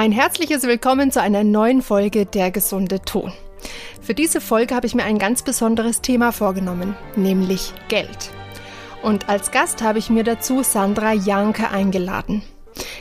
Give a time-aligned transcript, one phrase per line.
[0.00, 3.34] Ein herzliches Willkommen zu einer neuen Folge Der gesunde Ton.
[4.00, 8.30] Für diese Folge habe ich mir ein ganz besonderes Thema vorgenommen, nämlich Geld.
[9.02, 12.42] Und als Gast habe ich mir dazu Sandra Janke eingeladen.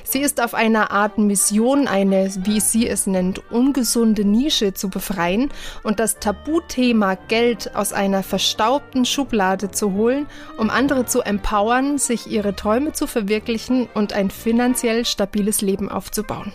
[0.04, 5.52] Sie ist auf einer Art Mission, eine, wie sie es nennt, ungesunde Nische zu befreien
[5.84, 10.28] und das Tabuthema Geld aus einer verstaubten Schublade zu holen,
[10.58, 16.52] um andere zu empowern, sich ihre Träume zu verwirklichen und ein finanziell stabiles Leben aufzubauen.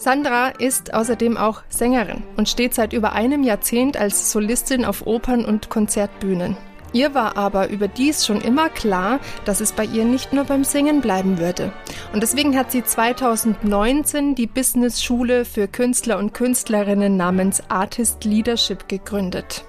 [0.00, 5.44] Sandra ist außerdem auch Sängerin und steht seit über einem Jahrzehnt als Solistin auf Opern
[5.44, 6.56] und Konzertbühnen.
[6.92, 11.00] Ihr war aber überdies schon immer klar, dass es bei ihr nicht nur beim Singen
[11.00, 11.72] bleiben würde.
[12.12, 18.88] Und deswegen hat sie 2019 die Business Schule für Künstler und Künstlerinnen namens Artist Leadership
[18.88, 19.64] gegründet.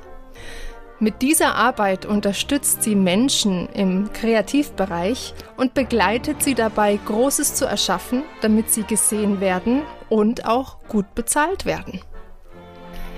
[1.02, 8.24] Mit dieser Arbeit unterstützt sie Menschen im Kreativbereich und begleitet sie dabei, Großes zu erschaffen,
[8.42, 12.02] damit sie gesehen werden und auch gut bezahlt werden.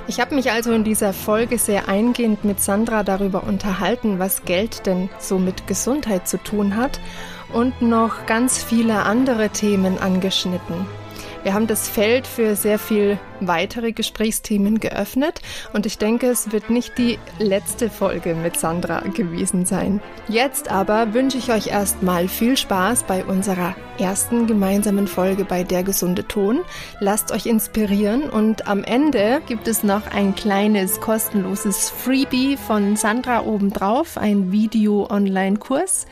[0.08, 4.86] Ich habe mich also in dieser Folge sehr eingehend mit Sandra darüber unterhalten, was Geld
[4.86, 7.00] denn so mit Gesundheit zu tun hat
[7.52, 10.86] und noch ganz viele andere Themen angeschnitten.
[11.44, 15.42] Wir haben das Feld für sehr viel weitere Gesprächsthemen geöffnet
[15.74, 20.02] und ich denke, es wird nicht die letzte Folge mit Sandra gewesen sein.
[20.28, 25.82] Jetzt aber wünsche ich euch erstmal viel Spaß bei unserer ersten gemeinsamen Folge bei Der
[25.82, 26.60] gesunde Ton.
[27.00, 33.42] Lasst euch inspirieren und am Ende gibt es noch ein kleines kostenloses Freebie von Sandra
[33.42, 36.06] obendrauf, ein Video-Online-Kurs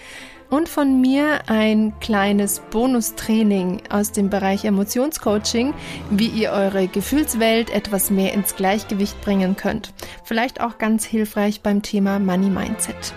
[0.50, 5.74] und von mir ein kleines Bonustraining aus dem Bereich Emotionscoaching,
[6.10, 9.94] wie ihr eure Gefühlswelt etwas mehr ins Gleichgewicht bringen könnt.
[10.24, 13.14] Vielleicht auch ganz hilfreich beim Thema Money Mindset.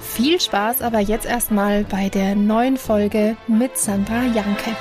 [0.00, 4.76] Viel Spaß aber jetzt erstmal bei der neuen Folge mit Sandra Janke.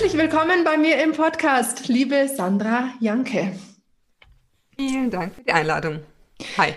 [0.00, 3.52] Herzlich willkommen bei mir im Podcast, liebe Sandra Janke.
[4.74, 6.00] Vielen Dank für die Einladung.
[6.56, 6.72] Hi.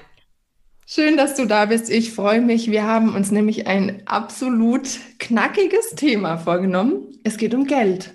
[0.85, 1.89] Schön, dass du da bist.
[1.89, 2.69] Ich freue mich.
[2.69, 7.17] Wir haben uns nämlich ein absolut knackiges Thema vorgenommen.
[7.23, 8.13] Es geht um Geld.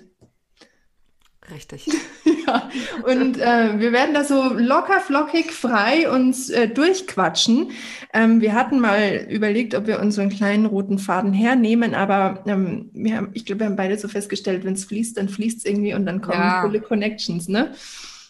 [1.51, 1.87] Richtig.
[2.47, 2.69] ja,
[3.03, 7.71] und äh, wir werden da so locker, flockig, frei uns äh, durchquatschen.
[8.13, 13.17] Ähm, wir hatten mal überlegt, ob wir unseren kleinen roten Faden hernehmen, aber ähm, wir
[13.17, 15.93] haben, ich glaube, wir haben beide so festgestellt, wenn es fließt, dann fließt es irgendwie
[15.93, 16.61] und dann kommen ja.
[16.61, 17.73] coole Connections, ne?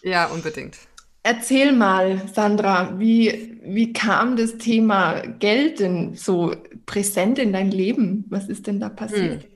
[0.02, 0.78] Ja, unbedingt.
[1.22, 6.54] Erzähl mal, Sandra, wie, wie kam das Thema Geld denn so
[6.86, 8.24] präsent in dein Leben?
[8.30, 9.42] Was ist denn da passiert?
[9.42, 9.50] Hm.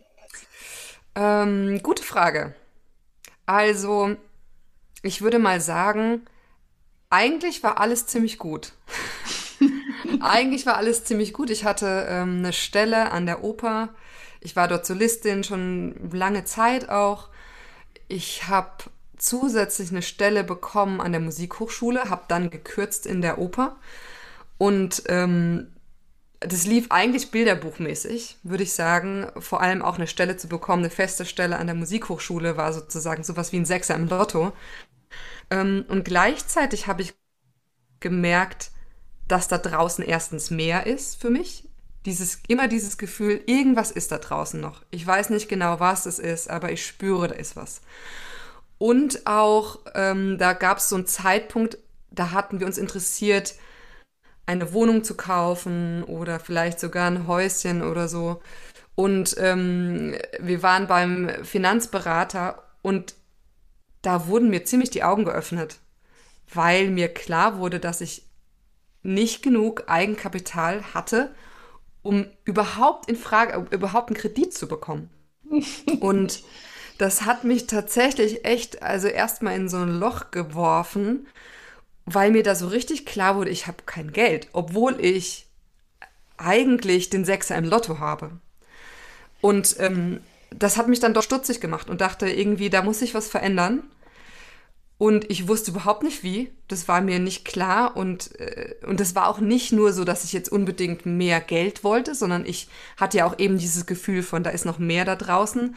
[1.17, 2.55] Ähm, gute Frage.
[3.47, 4.17] Also,
[5.05, 6.23] ich würde mal sagen,
[7.11, 8.73] eigentlich war alles ziemlich gut.
[10.21, 11.51] eigentlich war alles ziemlich gut.
[11.51, 13.91] Ich hatte ähm, eine Stelle an der Oper.
[14.41, 17.29] Ich war dort Solistin schon lange Zeit auch.
[18.09, 18.85] Ich habe
[19.17, 23.77] zusätzlich eine Stelle bekommen an der Musikhochschule, habe dann gekürzt in der Oper
[24.59, 25.69] und ähm,
[26.41, 29.29] das lief eigentlich bilderbuchmäßig, würde ich sagen.
[29.39, 33.25] Vor allem auch eine Stelle zu bekommen, eine feste Stelle an der Musikhochschule war sozusagen
[33.25, 34.53] sowas wie ein Sechser im Lotto.
[35.51, 37.15] Ähm, und gleichzeitig habe ich
[38.01, 38.71] gemerkt,
[39.29, 41.69] dass da draußen erstens mehr ist für mich.
[42.05, 44.83] Dieses, immer dieses Gefühl, irgendwas ist da draußen noch.
[44.91, 47.81] Ich weiß nicht genau, was es ist, aber ich spüre, da ist was.
[48.77, 51.79] Und auch, ähm, da gab es so einen Zeitpunkt,
[52.11, 53.55] da hatten wir uns interessiert,
[54.47, 58.43] eine Wohnung zu kaufen oder vielleicht sogar ein Häuschen oder so.
[58.95, 63.15] Und ähm, wir waren beim Finanzberater und
[64.07, 65.79] da wurden mir ziemlich die Augen geöffnet,
[66.53, 68.25] weil mir klar wurde, dass ich
[69.03, 71.35] nicht genug Eigenkapital hatte,
[72.03, 75.11] um überhaupt in Frage, überhaupt einen Kredit zu bekommen.
[76.01, 76.43] und
[76.99, 81.27] das hat mich tatsächlich echt, also erstmal in so ein Loch geworfen,
[82.07, 85.47] weil mir da so richtig klar wurde, ich habe kein Geld, obwohl ich
[86.37, 88.33] eigentlich den Sechser im Lotto habe.
[89.41, 90.21] Und ähm,
[90.51, 93.83] das hat mich dann doch stutzig gemacht und dachte irgendwie, da muss sich was verändern.
[94.97, 96.53] Und ich wusste überhaupt nicht wie.
[96.69, 97.97] Das war mir nicht klar.
[97.97, 101.83] Und, äh, und das war auch nicht nur so, dass ich jetzt unbedingt mehr Geld
[101.85, 105.17] wollte, sondern ich hatte ja auch eben dieses Gefühl von, da ist noch mehr da
[105.17, 105.77] draußen.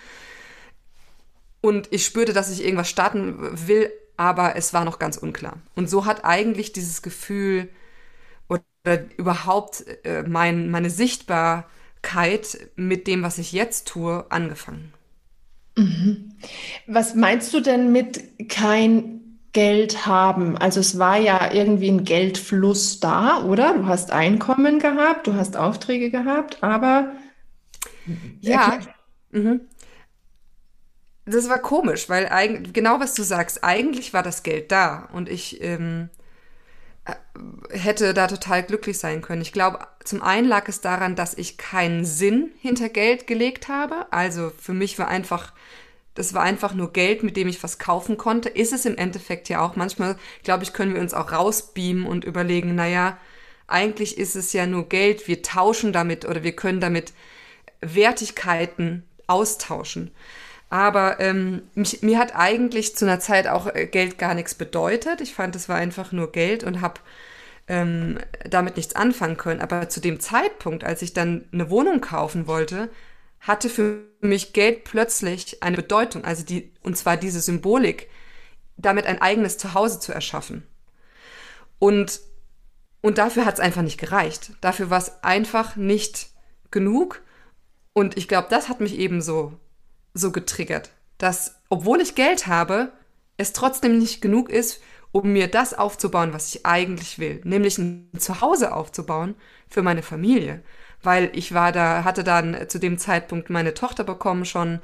[1.61, 5.57] Und ich spürte, dass ich irgendwas starten will, aber es war noch ganz unklar.
[5.75, 7.69] Und so hat eigentlich dieses Gefühl
[8.47, 8.61] oder
[9.17, 11.65] überhaupt äh, mein, meine Sichtbarkeit
[12.75, 14.93] mit dem, was ich jetzt tue, angefangen.
[15.77, 16.31] Mhm.
[16.87, 20.57] Was meinst du denn mit kein Geld haben?
[20.57, 23.73] Also es war ja irgendwie ein Geldfluss da, oder?
[23.77, 27.13] Du hast Einkommen gehabt, du hast Aufträge gehabt, aber
[28.39, 28.79] ja,
[29.31, 29.61] mhm.
[31.25, 35.29] das war komisch, weil eigentlich, genau was du sagst, eigentlich war das Geld da und
[35.29, 36.16] ich ähm, äh,
[37.69, 39.41] hätte da total glücklich sein können.
[39.41, 44.05] Ich glaube, zum einen lag es daran, dass ich keinen Sinn hinter Geld gelegt habe.
[44.11, 45.53] Also für mich war einfach,
[46.13, 48.49] das war einfach nur Geld, mit dem ich was kaufen konnte.
[48.49, 49.75] Ist es im Endeffekt ja auch.
[49.75, 53.17] Manchmal, glaube ich, können wir uns auch rausbeamen und überlegen, naja,
[53.67, 55.27] eigentlich ist es ja nur Geld.
[55.27, 57.13] Wir tauschen damit oder wir können damit
[57.81, 60.11] Wertigkeiten austauschen.
[60.69, 65.21] Aber ähm, mich, mir hat eigentlich zu einer Zeit auch äh, Geld gar nichts bedeutet.
[65.21, 66.99] Ich fand, es war einfach nur Geld und habe
[67.67, 68.19] ähm,
[68.49, 69.61] damit nichts anfangen können.
[69.61, 72.89] Aber zu dem Zeitpunkt, als ich dann eine Wohnung kaufen wollte,
[73.39, 76.23] hatte für mich Geld plötzlich eine Bedeutung.
[76.25, 78.09] Also die, und zwar diese Symbolik,
[78.77, 80.63] damit ein eigenes Zuhause zu erschaffen.
[81.79, 82.19] Und,
[83.01, 84.53] und dafür hat es einfach nicht gereicht.
[84.61, 86.29] Dafür war es einfach nicht
[86.71, 87.21] genug.
[87.93, 89.59] Und ich glaube, das hat mich eben so
[90.17, 92.91] so getriggert, dass obwohl ich Geld habe,
[93.37, 94.81] es trotzdem nicht genug ist,
[95.17, 99.35] um mir das aufzubauen, was ich eigentlich will, nämlich ein Zuhause aufzubauen
[99.69, 100.61] für meine Familie,
[101.03, 104.79] weil ich war da, hatte dann zu dem Zeitpunkt meine Tochter bekommen schon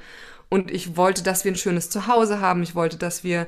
[0.48, 3.46] und ich wollte, dass wir ein schönes Zuhause haben, ich wollte, dass wir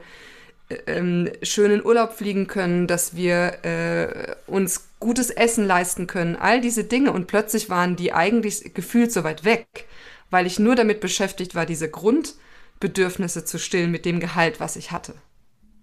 [0.69, 6.37] äh, ähm, schön in Urlaub fliegen können, dass wir äh, uns gutes Essen leisten können,
[6.37, 9.87] all diese Dinge und plötzlich waren die eigentlich gefühlt so weit weg
[10.31, 14.91] weil ich nur damit beschäftigt war, diese Grundbedürfnisse zu stillen mit dem Gehalt, was ich
[14.91, 15.15] hatte.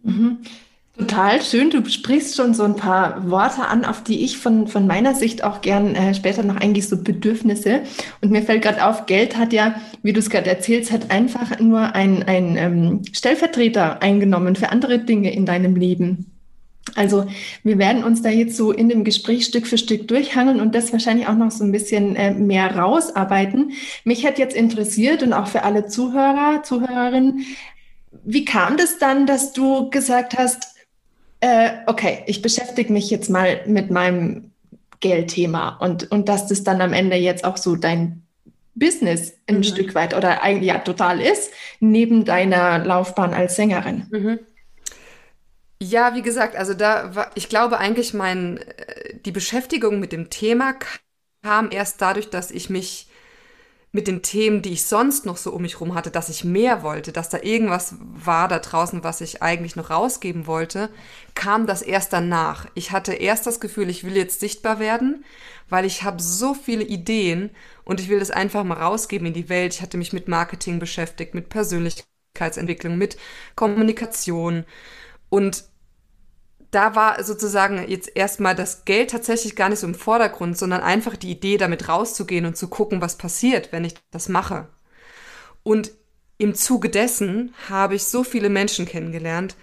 [0.04, 0.40] Mhm.
[0.95, 1.72] Total schön.
[1.72, 5.44] Du sprichst schon so ein paar Worte an, auf die ich von, von meiner Sicht
[5.44, 7.81] auch gern äh, später noch eingehe, so Bedürfnisse.
[8.22, 11.60] Und mir fällt gerade auf, Geld hat ja, wie du es gerade erzählst, hat einfach
[11.60, 16.30] nur ein, ein ähm, Stellvertreter eingenommen für andere Dinge in deinem Leben.
[16.95, 17.25] Also
[17.63, 20.94] wir werden uns da jetzt so in dem Gespräch Stück für Stück durchhangeln und das
[20.94, 23.72] wahrscheinlich auch noch so ein bisschen äh, mehr rausarbeiten.
[24.04, 27.45] Mich hat jetzt interessiert und auch für alle Zuhörer, Zuhörerinnen,
[28.25, 30.73] wie kam das dann, dass du gesagt hast,
[31.44, 34.51] äh, okay, ich beschäftige mich jetzt mal mit meinem
[35.01, 38.25] Geldthema und, und dass das dann am Ende jetzt auch so dein
[38.75, 39.63] Business ein mhm.
[39.63, 41.51] Stück weit oder eigentlich ja total ist,
[41.81, 44.07] neben deiner Laufbahn als Sängerin.
[44.10, 44.40] Mhm.
[45.81, 50.30] Ja, wie gesagt, also da war, ich glaube eigentlich mein, äh, die Beschäftigung mit dem
[50.30, 50.75] Thema
[51.42, 53.10] kam erst dadurch, dass ich mich
[53.95, 56.81] mit den Themen, die ich sonst noch so um mich rum hatte, dass ich mehr
[56.81, 60.90] wollte, dass da irgendwas war da draußen, was ich eigentlich noch rausgeben wollte,
[61.36, 62.66] kam das erst danach.
[62.74, 65.24] Ich hatte erst das Gefühl, ich will jetzt sichtbar werden,
[65.69, 67.51] weil ich habe so viele Ideen
[67.86, 69.75] und ich will das einfach mal rausgeben in die Welt.
[69.75, 73.18] Ich hatte mich mit Marketing beschäftigt, mit Persönlichkeitsentwicklung, mit
[73.56, 74.66] Kommunikation
[75.30, 75.66] und
[76.74, 81.16] da war sozusagen jetzt erstmal das Geld tatsächlich gar nicht so im Vordergrund, sondern einfach
[81.16, 84.68] die Idee, damit rauszugehen und zu gucken, was passiert, wenn ich das mache.
[85.64, 85.92] Und
[86.38, 89.56] im Zuge dessen habe ich so viele Menschen kennengelernt,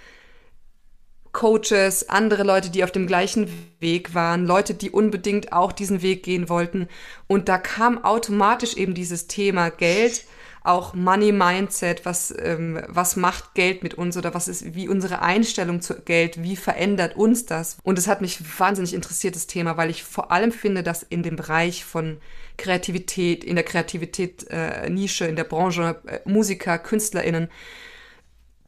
[1.32, 3.48] Coaches, andere Leute, die auf dem gleichen
[3.78, 6.88] Weg waren, Leute, die unbedingt auch diesen Weg gehen wollten.
[7.28, 10.24] Und da kam automatisch eben dieses Thema Geld
[10.62, 15.22] auch Money Mindset, was, ähm, was macht Geld mit uns oder was ist, wie unsere
[15.22, 17.78] Einstellung zu Geld, wie verändert uns das?
[17.82, 21.22] Und es hat mich wahnsinnig interessiert, das Thema, weil ich vor allem finde, dass in
[21.22, 22.18] dem Bereich von
[22.58, 27.48] Kreativität, in der Kreativität äh, in der Branche äh, Musiker, KünstlerInnen,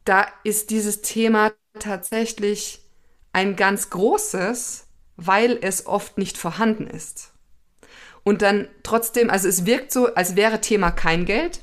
[0.05, 2.81] da ist dieses Thema tatsächlich
[3.33, 7.33] ein ganz großes, weil es oft nicht vorhanden ist.
[8.23, 11.61] Und dann trotzdem, also es wirkt so, als wäre Thema kein Geld,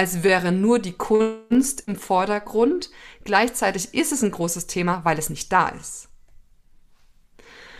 [0.00, 2.88] als wäre nur die Kunst im Vordergrund.
[3.24, 6.08] Gleichzeitig ist es ein großes Thema, weil es nicht da ist.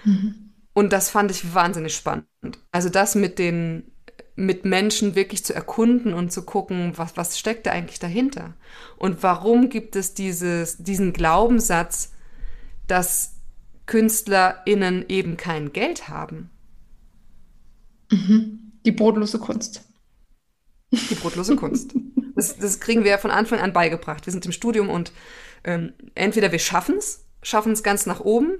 [0.04, 0.52] Mhm.
[0.74, 2.26] Und das fand ich wahnsinnig spannend.
[2.72, 3.90] Also das mit den
[4.36, 8.52] mit Menschen wirklich zu erkunden und zu gucken, was, was steckt da eigentlich dahinter?
[8.98, 12.12] Und warum gibt es dieses, diesen Glaubenssatz,
[12.86, 13.36] dass
[13.86, 16.50] KünstlerInnen eben kein Geld haben?
[18.10, 18.72] Mhm.
[18.84, 19.89] Die brotlose Kunst.
[20.90, 21.94] Die brotlose Kunst.
[22.34, 24.26] Das, das kriegen wir von Anfang an beigebracht.
[24.26, 25.12] Wir sind im Studium und
[25.64, 28.58] ähm, entweder wir schaffen es, schaffen es ganz nach oben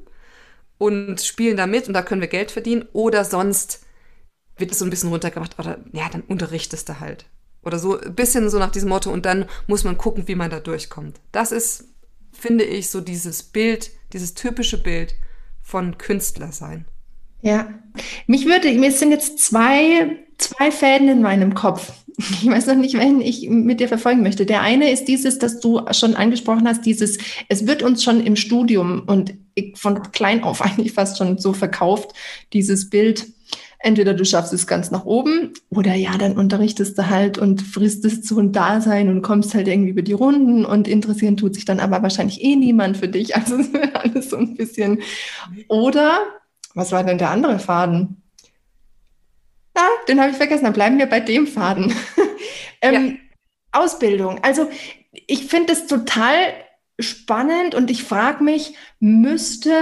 [0.79, 3.85] und spielen da mit und da können wir Geld verdienen, oder sonst
[4.57, 7.27] wird es so ein bisschen runtergemacht, oder ja, dann unterrichtest du halt.
[7.63, 10.51] Oder so ein bisschen so nach diesem Motto und dann muss man gucken, wie man
[10.51, 11.21] da durchkommt.
[11.33, 11.85] Das ist,
[12.33, 15.15] finde ich, so dieses Bild, dieses typische Bild
[15.63, 16.87] von Künstler sein.
[17.43, 17.73] Ja,
[18.27, 21.93] mich würde, mir sind jetzt zwei, zwei Fäden in meinem Kopf
[22.43, 24.47] ich weiß noch nicht, wen ich mit dir verfolgen möchte.
[24.47, 28.37] Der eine ist dieses, das du schon angesprochen hast, dieses, es wird uns schon im
[28.37, 29.35] Studium und
[29.75, 32.13] von klein auf eigentlich fast schon so verkauft,
[32.53, 33.27] dieses Bild,
[33.79, 38.27] entweder du schaffst es ganz nach oben oder ja, dann unterrichtest du halt und fristest
[38.27, 41.81] so ein Dasein und kommst halt irgendwie über die Runden und interessieren tut sich dann
[41.81, 43.35] aber wahrscheinlich eh niemand für dich.
[43.41, 45.01] Also es alles so ein bisschen.
[45.69, 46.21] Oder,
[46.75, 48.20] was war denn der andere Faden?
[50.11, 51.95] Den habe ich vergessen, dann bleiben wir bei dem Faden.
[52.83, 53.19] ähm,
[53.73, 53.81] ja.
[53.81, 54.41] Ausbildung.
[54.43, 54.69] Also
[55.13, 56.35] ich finde es total
[56.99, 59.73] spannend und ich frage mich, müsste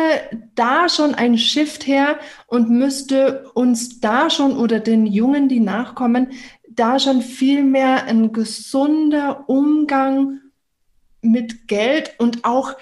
[0.55, 6.33] da schon ein Shift her und müsste uns da schon oder den Jungen, die nachkommen,
[6.69, 10.41] da schon viel mehr ein gesunder Umgang
[11.23, 12.75] mit Geld und auch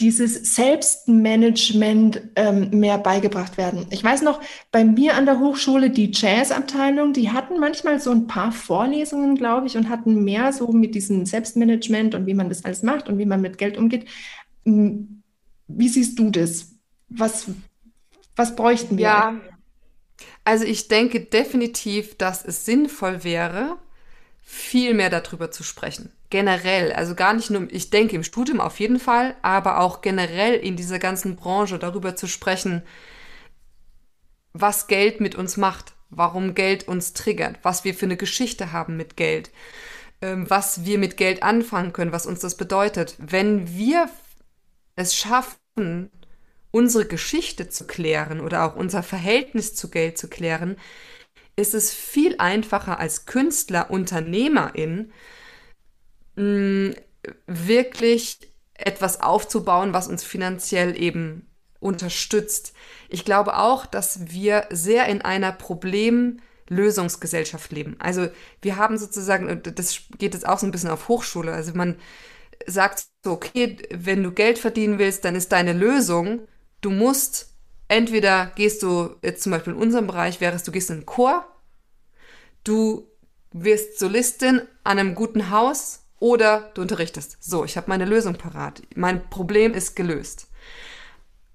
[0.00, 3.86] dieses Selbstmanagement ähm, mehr beigebracht werden.
[3.90, 4.40] Ich weiß noch,
[4.72, 9.68] bei mir an der Hochschule, die Jazzabteilung, die hatten manchmal so ein paar Vorlesungen, glaube
[9.68, 13.18] ich, und hatten mehr so mit diesem Selbstmanagement und wie man das alles macht und
[13.18, 14.06] wie man mit Geld umgeht.
[14.64, 15.22] Hm,
[15.68, 16.72] wie siehst du das?
[17.08, 17.46] Was,
[18.34, 19.04] was bräuchten wir?
[19.04, 19.40] Ja,
[20.42, 23.78] also ich denke definitiv, dass es sinnvoll wäre,
[24.42, 28.80] viel mehr darüber zu sprechen generell, also gar nicht nur, ich denke im Studium auf
[28.80, 32.82] jeden Fall, aber auch generell in dieser ganzen Branche darüber zu sprechen,
[34.52, 38.96] was Geld mit uns macht, warum Geld uns triggert, was wir für eine Geschichte haben
[38.96, 39.52] mit Geld,
[40.22, 43.14] ähm, was wir mit Geld anfangen können, was uns das bedeutet.
[43.18, 44.10] Wenn wir
[44.96, 46.10] es schaffen,
[46.72, 50.78] unsere Geschichte zu klären oder auch unser Verhältnis zu Geld zu klären,
[51.54, 55.12] ist es viel einfacher als Künstler, Unternehmerin,
[56.36, 56.94] mh,
[57.46, 58.38] wirklich
[58.74, 61.48] etwas aufzubauen, was uns finanziell eben
[61.80, 62.72] unterstützt.
[63.08, 67.96] Ich glaube auch, dass wir sehr in einer Problemlösungsgesellschaft leben.
[67.98, 68.28] Also
[68.62, 71.96] wir haben sozusagen, das geht jetzt auch so ein bisschen auf Hochschule, also man
[72.66, 76.46] sagt so, okay, wenn du Geld verdienen willst, dann ist deine Lösung,
[76.80, 77.54] du musst,
[77.88, 81.06] entweder gehst du, jetzt zum Beispiel in unserem Bereich wäre es, du gehst in einen
[81.06, 81.46] Chor,
[82.62, 83.08] du
[83.52, 87.36] wirst Solistin an einem guten Haus oder du unterrichtest.
[87.38, 88.80] So, ich habe meine Lösung parat.
[88.96, 90.48] Mein Problem ist gelöst.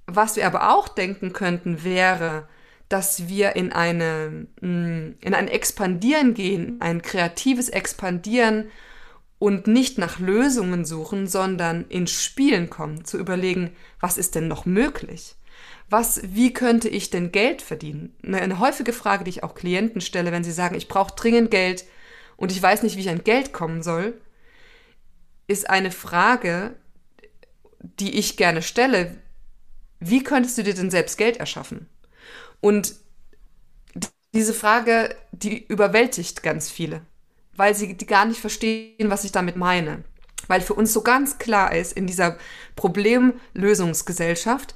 [0.06, 2.48] Was wir aber auch denken könnten, wäre,
[2.88, 8.66] dass wir in, eine, mm, in ein Expandieren gehen, ein kreatives Expandieren
[9.40, 14.68] und nicht nach Lösungen suchen, sondern ins Spielen kommen, zu überlegen, was ist denn noch
[14.68, 15.36] möglich?
[15.90, 18.16] Was, wie könnte ich denn Geld verdienen?
[18.24, 21.50] Eine, eine häufige Frage, die ich auch Klienten stelle, wenn sie sagen, ich brauche dringend
[21.50, 21.86] Geld
[22.38, 24.14] und ich weiß nicht, wie ich an Geld kommen soll,
[25.50, 26.76] ist eine Frage,
[27.82, 29.18] die ich gerne stelle.
[30.00, 31.90] Wie könntest du dir denn selbst Geld erschaffen?
[32.62, 32.94] Und
[34.34, 37.02] diese Frage, die überwältigt ganz viele,
[37.56, 40.04] weil sie gar nicht verstehen, was ich damit meine.
[40.48, 42.38] Weil für uns so ganz klar ist, in dieser
[42.76, 44.76] Problemlösungsgesellschaft,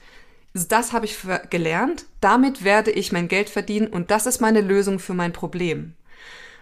[0.54, 1.18] das habe ich
[1.52, 5.94] gelernt, damit werde ich mein Geld verdienen und das ist meine Lösung für mein Problem.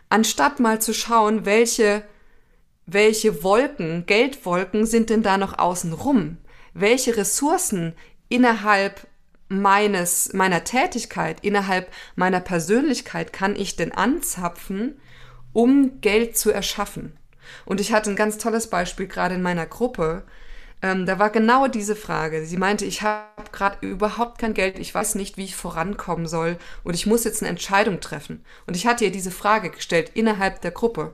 [0.09, 2.03] Anstatt mal zu schauen, welche
[2.93, 6.37] welche Wolken, Geldwolken sind denn da noch außen rum?
[6.73, 7.93] Welche Ressourcen
[8.29, 9.07] innerhalb
[9.47, 14.99] meines, meiner Tätigkeit, innerhalb meiner Persönlichkeit kann ich denn anzapfen,
[15.53, 17.17] um Geld zu erschaffen?
[17.65, 20.23] Und ich hatte ein ganz tolles Beispiel gerade in meiner Gruppe.
[20.81, 22.45] Ähm, da war genau diese Frage.
[22.45, 26.57] Sie meinte, ich habe gerade überhaupt kein Geld, ich weiß nicht, wie ich vorankommen soll
[26.83, 28.43] und ich muss jetzt eine Entscheidung treffen.
[28.67, 31.13] Und ich hatte ihr diese Frage gestellt innerhalb der Gruppe.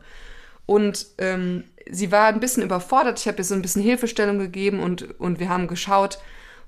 [0.67, 3.19] Und ähm, sie war ein bisschen überfordert.
[3.19, 6.19] Ich habe ihr so ein bisschen Hilfestellung gegeben und, und wir haben geschaut,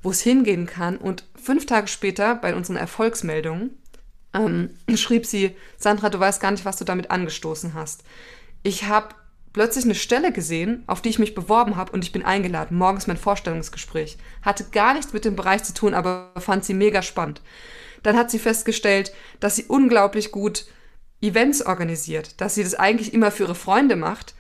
[0.01, 0.97] wo es hingehen kann.
[0.97, 3.77] Und fünf Tage später, bei unseren Erfolgsmeldungen,
[4.33, 8.03] ähm, schrieb sie, Sandra, du weißt gar nicht, was du damit angestoßen hast.
[8.63, 9.15] Ich habe
[9.51, 12.77] plötzlich eine Stelle gesehen, auf die ich mich beworben habe und ich bin eingeladen.
[12.77, 14.17] Morgens mein Vorstellungsgespräch.
[14.41, 17.41] Hatte gar nichts mit dem Bereich zu tun, aber fand sie mega spannend.
[18.03, 20.65] Dann hat sie festgestellt, dass sie unglaublich gut
[21.21, 24.35] Events organisiert, dass sie das eigentlich immer für ihre Freunde macht,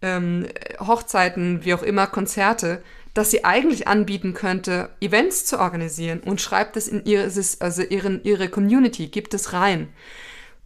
[0.00, 0.46] ähm,
[0.80, 2.82] Hochzeiten, wie auch immer, Konzerte,
[3.14, 8.24] dass sie eigentlich anbieten könnte, Events zu organisieren und schreibt es in ihre, also ihren,
[8.24, 9.92] ihre Community, gibt es rein.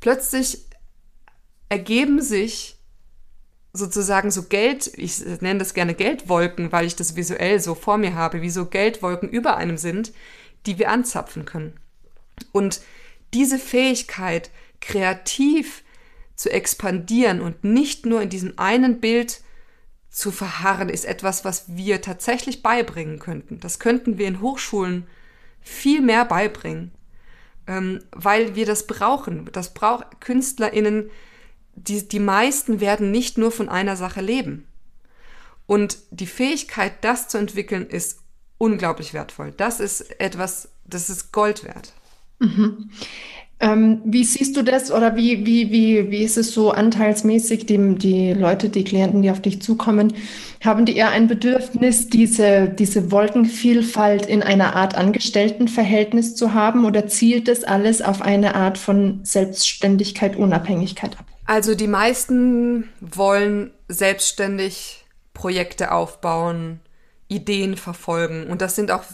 [0.01, 0.65] Plötzlich
[1.69, 2.77] ergeben sich
[3.73, 8.15] sozusagen so Geld, ich nenne das gerne Geldwolken, weil ich das visuell so vor mir
[8.15, 10.13] habe, wie so Geldwolken über einem sind,
[10.67, 11.75] die wir anzapfen können.
[12.53, 12.81] Und
[13.35, 14.51] diese Fähigkeit,
[14.87, 15.83] kreativ
[16.35, 19.41] zu expandieren und nicht nur in diesem einen Bild
[20.11, 23.61] zu verharren, ist etwas, was wir tatsächlich beibringen könnten.
[23.61, 25.07] Das könnten wir in Hochschulen
[25.61, 26.93] viel mehr beibringen,
[27.67, 29.49] ähm, weil wir das brauchen.
[29.53, 31.11] Das braucht KünstlerInnen
[31.77, 34.67] die, die meisten werden nicht nur von einer Sache leben.
[35.67, 38.21] Und die Fähigkeit, das zu entwickeln, ist
[38.59, 39.53] unglaublich wertvoll.
[39.57, 41.93] Das ist etwas, das ist Gold wert.
[42.39, 42.91] Mhm.
[43.59, 47.95] Ähm, wie siehst du das oder wie, wie, wie, wie ist es so anteilsmäßig, die,
[47.95, 50.13] die Leute, die Klienten, die auf dich zukommen,
[50.63, 57.07] haben die eher ein Bedürfnis, diese, diese Wolkenvielfalt in einer Art Angestelltenverhältnis zu haben oder
[57.07, 61.25] zielt das alles auf eine Art von Selbstständigkeit, Unabhängigkeit ab?
[61.47, 66.81] Also die meisten wollen selbstständig Projekte aufbauen,
[67.29, 69.05] Ideen verfolgen und das sind auch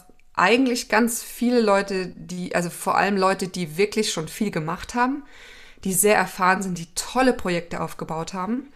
[0.43, 5.23] eigentlich ganz viele Leute, die, also vor allem Leute, die wirklich schon viel gemacht haben,
[5.85, 8.69] die sehr erfahren sind, die tolle Projekte aufgebaut haben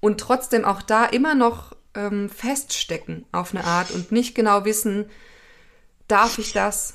[0.00, 5.08] und trotzdem auch da immer noch ähm, feststecken auf eine Art und nicht genau wissen,
[6.08, 6.94] darf ich das,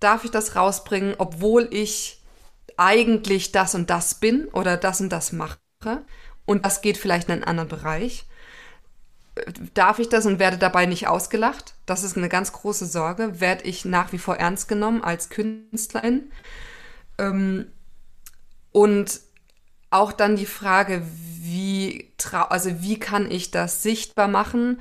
[0.00, 2.20] darf ich das rausbringen, obwohl ich
[2.76, 5.58] eigentlich das und das bin oder das und das mache
[6.44, 8.26] und das geht vielleicht in einen anderen Bereich
[9.74, 11.74] darf ich das und werde dabei nicht ausgelacht?
[11.86, 13.40] Das ist eine ganz große Sorge.
[13.40, 16.30] Werde ich nach wie vor ernst genommen als Künstlerin?
[17.18, 17.66] Ähm,
[18.72, 19.20] und
[19.90, 21.02] auch dann die Frage,
[21.40, 22.12] wie,
[22.48, 24.80] also wie kann ich das sichtbar machen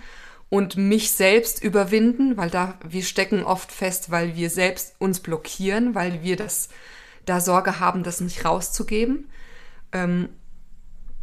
[0.50, 5.96] und mich selbst überwinden, weil da wir stecken oft fest, weil wir selbst uns blockieren,
[5.96, 6.70] weil wir das
[7.26, 9.30] da Sorge haben, das nicht rauszugeben.
[9.92, 10.30] Ähm,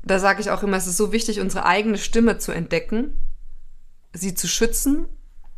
[0.03, 3.17] da sage ich auch immer, es ist so wichtig, unsere eigene Stimme zu entdecken,
[4.13, 5.07] sie zu schützen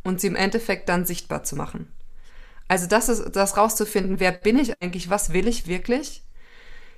[0.03, 1.87] und sie im Endeffekt dann sichtbar zu machen.
[2.67, 6.23] Also das ist das rauszufinden, wer bin ich eigentlich, was will ich wirklich,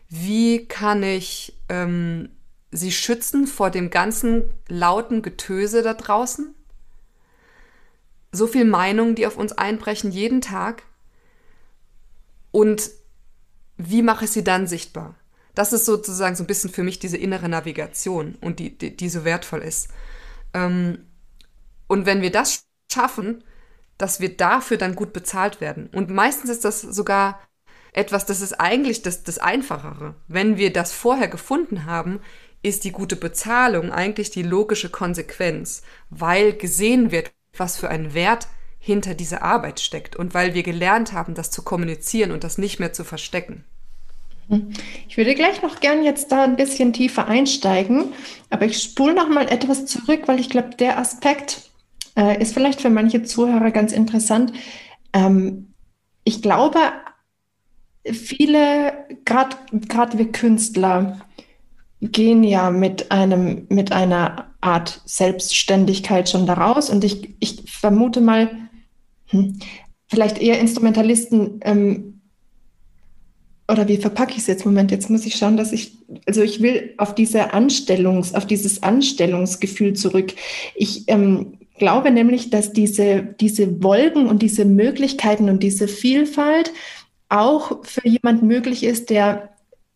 [0.09, 2.29] wie kann ich ähm,
[2.71, 6.53] sie schützen vor dem ganzen lauten Getöse da draußen.
[8.31, 10.83] So viel Meinungen, die auf uns einbrechen jeden Tag.
[12.51, 12.91] Und
[13.77, 15.15] wie mache ich sie dann sichtbar?
[15.55, 19.09] Das ist sozusagen so ein bisschen für mich diese innere Navigation und die, die, die
[19.09, 19.89] so wertvoll ist.
[20.53, 21.05] Ähm,
[21.87, 23.43] und wenn wir das schaffen,
[23.97, 25.89] dass wir dafür dann gut bezahlt werden.
[25.93, 27.39] Und meistens ist das sogar
[27.93, 30.15] etwas, das ist eigentlich das, das Einfachere.
[30.27, 32.19] Wenn wir das vorher gefunden haben,
[32.61, 38.47] ist die gute Bezahlung eigentlich die logische Konsequenz, weil gesehen wird, was für ein Wert
[38.79, 42.79] hinter dieser Arbeit steckt und weil wir gelernt haben, das zu kommunizieren und das nicht
[42.79, 43.63] mehr zu verstecken.
[45.07, 48.13] Ich würde gleich noch gern jetzt da ein bisschen tiefer einsteigen,
[48.49, 51.69] aber ich spule noch mal etwas zurück, weil ich glaube, der Aspekt
[52.15, 54.53] äh, ist vielleicht für manche Zuhörer ganz interessant.
[55.13, 55.73] Ähm,
[56.23, 56.79] ich glaube,
[58.05, 58.93] viele,
[59.25, 61.21] gerade wir Künstler,
[62.01, 66.89] gehen ja mit einem, mit einer Art Selbstständigkeit schon daraus.
[66.89, 68.51] Und ich, ich vermute mal,
[69.27, 69.59] hm,
[70.07, 72.14] vielleicht eher Instrumentalisten ähm,
[73.67, 74.65] oder wie verpacke ich es jetzt?
[74.65, 75.97] Moment, jetzt muss ich schauen, dass ich,
[76.27, 80.33] also ich will auf diese Anstellungs, auf dieses Anstellungsgefühl zurück.
[80.75, 86.71] Ich ähm, glaube nämlich, dass diese, diese Wolken und diese Möglichkeiten und diese Vielfalt
[87.29, 89.49] auch für jemand möglich ist, der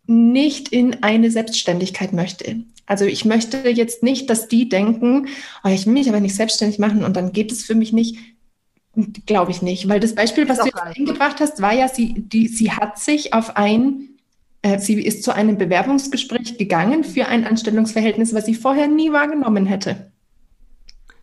[0.06, 2.64] nicht in eine Selbstständigkeit möchte.
[2.86, 5.28] Also ich möchte jetzt nicht, dass die denken,
[5.62, 8.18] oh, ich will mich aber nicht selbstständig machen und dann geht es für mich nicht.
[9.26, 12.48] Glaube ich nicht, weil das Beispiel, was du jetzt eingebracht hast, war ja, sie, die,
[12.48, 14.10] sie hat sich auf ein,
[14.62, 19.66] äh, sie ist zu einem Bewerbungsgespräch gegangen für ein Anstellungsverhältnis, was sie vorher nie wahrgenommen
[19.66, 20.10] hätte.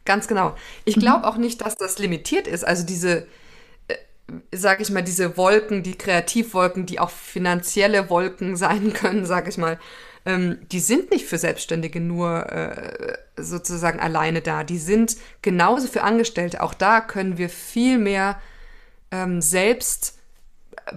[0.05, 0.55] Ganz genau.
[0.85, 1.01] Ich mhm.
[1.01, 2.65] glaube auch nicht, dass das limitiert ist.
[2.65, 3.27] Also diese,
[3.87, 3.95] äh,
[4.55, 9.57] sage ich mal, diese Wolken, die Kreativwolken, die auch finanzielle Wolken sein können, sage ich
[9.57, 9.79] mal,
[10.27, 14.65] ähm, die sind nicht für Selbstständige nur äh, sozusagen alleine da.
[14.65, 16.61] Die sind genauso für Angestellte.
[16.61, 18.37] Auch da können wir viel mehr
[19.09, 20.19] ähm, selbst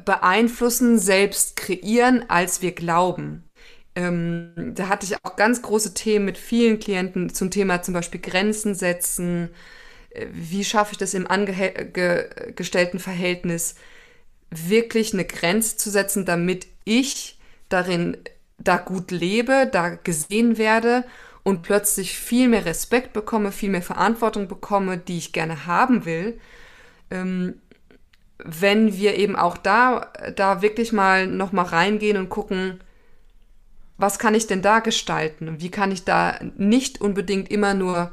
[0.04, 3.44] beeinflussen, selbst kreieren, als wir glauben.
[3.94, 8.20] Ähm, da hatte ich auch ganz große Themen mit vielen Klienten zum Thema zum Beispiel
[8.20, 9.50] Grenzen setzen.
[10.10, 13.76] Äh, wie schaffe ich das im angestellten Verhältnis,
[14.50, 17.38] wirklich eine Grenze zu setzen, damit ich
[17.68, 18.16] darin
[18.62, 21.04] da gut lebe, da gesehen werde
[21.42, 26.38] und plötzlich viel mehr Respekt bekomme, viel mehr Verantwortung bekomme, die ich gerne haben will.
[27.10, 27.54] Ähm,
[28.38, 32.80] wenn wir eben auch da, da wirklich mal nochmal reingehen und gucken,
[33.98, 35.60] was kann ich denn da gestalten?
[35.60, 38.10] Wie kann ich da nicht unbedingt immer nur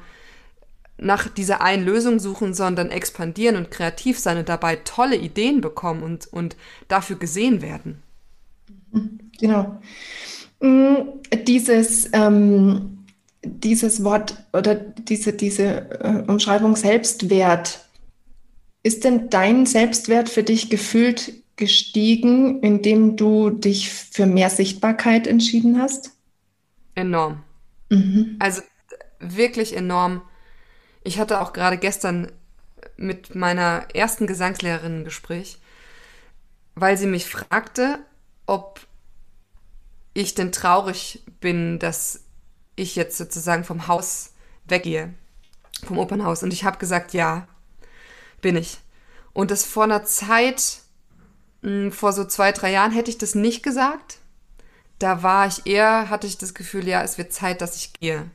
[0.98, 6.04] nach dieser einen Lösung suchen, sondern expandieren und kreativ sein und dabei tolle Ideen bekommen
[6.04, 6.58] und, und
[6.88, 8.04] dafür gesehen werden?
[9.40, 9.80] Genau.
[10.60, 10.96] Mm,
[11.46, 13.06] dieses, ähm,
[13.44, 17.86] dieses Wort oder diese, diese äh, Umschreibung Selbstwert,
[18.84, 25.82] ist denn dein Selbstwert für dich gefühlt gestiegen, indem du dich für mehr Sichtbarkeit entschieden
[25.82, 26.12] hast?
[26.96, 27.44] Enorm.
[27.90, 28.38] Mhm.
[28.40, 28.62] Also
[29.20, 30.22] wirklich enorm.
[31.04, 32.32] Ich hatte auch gerade gestern
[32.96, 35.60] mit meiner ersten Gesangslehrerin ein Gespräch,
[36.76, 38.00] weil sie mich fragte,
[38.46, 38.82] ob
[40.18, 42.22] ich denn traurig bin, dass
[42.76, 44.34] ich jetzt sozusagen vom Haus
[44.66, 45.14] weggehe,
[45.86, 46.44] vom Opernhaus.
[46.44, 47.48] Und ich habe gesagt, ja,
[48.42, 48.80] bin ich.
[49.34, 50.80] Und das vor einer Zeit,
[51.62, 54.18] hm, vor so zwei, drei Jahren hätte ich das nicht gesagt.
[54.98, 58.30] Da war ich eher, hatte ich das Gefühl, ja, es wird Zeit, dass ich gehe.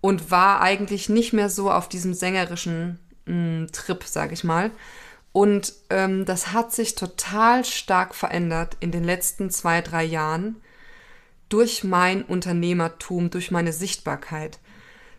[0.00, 4.70] Und war eigentlich nicht mehr so auf diesem sängerischen mh, hm, Trip, sag ich mal.
[5.32, 10.62] Und ähm, das hat sich total stark verändert in den letzten zwei, drei Jahren
[11.54, 14.58] durch mein Unternehmertum, durch meine Sichtbarkeit.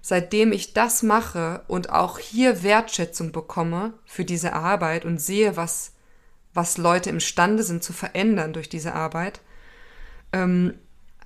[0.02, 5.93] Seitdem ich das mache und auch hier Wertschätzung bekomme für diese Arbeit und sehe, was,
[6.54, 9.39] was Leute imstande sind zu verändern durch diese Arbeit,
[10.34, 10.74] ähm,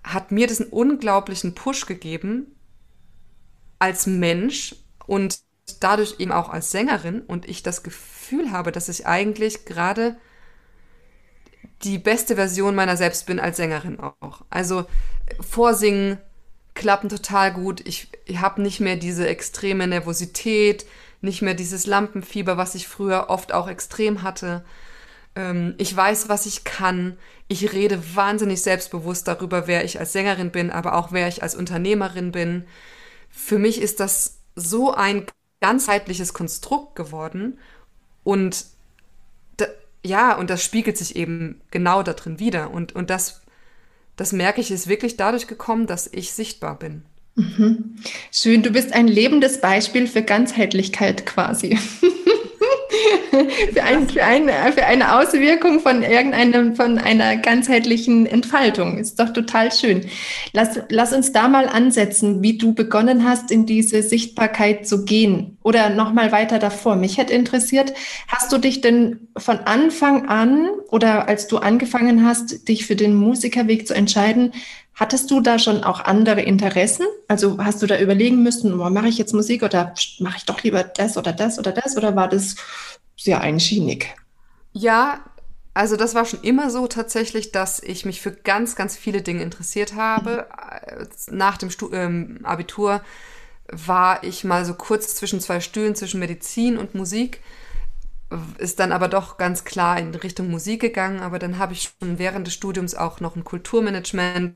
[0.03, 2.55] hat mir das einen unglaublichen Push gegeben
[3.79, 4.75] als Mensch
[5.07, 5.39] und
[5.79, 10.17] dadurch eben auch als Sängerin und ich das Gefühl habe, dass ich eigentlich gerade
[11.83, 14.41] die beste Version meiner selbst bin als Sängerin auch.
[14.49, 14.85] Also
[15.39, 16.17] vorsingen,
[16.73, 17.81] klappen total gut.
[17.87, 20.85] Ich, ich habe nicht mehr diese extreme Nervosität,
[21.21, 24.63] nicht mehr dieses Lampenfieber, was ich früher oft auch extrem hatte.
[25.35, 27.17] Ähm, ich weiß, was ich kann.
[27.47, 31.55] Ich rede wahnsinnig selbstbewusst darüber, wer ich als Sängerin bin, aber auch wer ich als
[31.55, 32.65] Unternehmerin bin.
[33.29, 35.25] Für mich ist das so ein
[35.61, 37.59] ganzheitliches Konstrukt geworden
[38.23, 38.65] und
[40.05, 43.41] ja, und das spiegelt sich eben genau da drin wieder und, und das
[44.19, 47.03] das merke ich, ist wirklich dadurch gekommen, dass ich sichtbar bin.
[47.35, 47.95] Mhm.
[48.33, 51.79] Schön, du bist ein lebendes Beispiel für Ganzheitlichkeit quasi.
[53.73, 58.97] für, ein, für, ein, für eine Auswirkung von irgendeinem, von einer ganzheitlichen Entfaltung.
[58.97, 60.05] Ist doch total schön.
[60.51, 65.58] Lass, lass uns da mal ansetzen, wie du begonnen hast, in diese Sichtbarkeit zu gehen.
[65.61, 66.95] Oder nochmal weiter davor.
[66.95, 67.93] Mich hätte interessiert,
[68.27, 73.13] hast du dich denn von Anfang an oder als du angefangen hast, dich für den
[73.15, 74.53] Musikerweg zu entscheiden,
[74.99, 77.05] Hattest du da schon auch andere Interessen?
[77.29, 80.61] Also hast du da überlegen müssen, oh, mache ich jetzt Musik oder mache ich doch
[80.61, 81.95] lieber das oder das oder das?
[81.95, 82.57] Oder war das
[83.15, 84.13] sehr einschienig?
[84.73, 85.21] Ja,
[85.73, 89.41] also das war schon immer so tatsächlich, dass ich mich für ganz, ganz viele Dinge
[89.41, 90.47] interessiert habe.
[91.29, 91.37] Mhm.
[91.37, 93.01] Nach dem Stu ähm, Abitur
[93.71, 97.41] war ich mal so kurz zwischen zwei Stühlen, zwischen Medizin und Musik
[98.59, 101.21] ist dann aber doch ganz klar in Richtung Musik gegangen.
[101.21, 104.55] Aber dann habe ich schon während des Studiums auch noch ein Kulturmanagement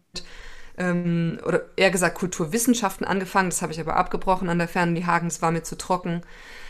[0.78, 3.50] ähm, oder eher gesagt Kulturwissenschaften angefangen.
[3.50, 5.28] Das habe ich aber abgebrochen an der Fernuni Hagen.
[5.28, 6.22] Es war mir zu trocken.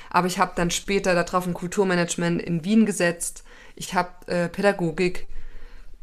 [0.10, 3.44] Aber ich habe dann später darauf ein Kulturmanagement in Wien gesetzt.
[3.76, 5.28] Ich habe äh, Pädagogik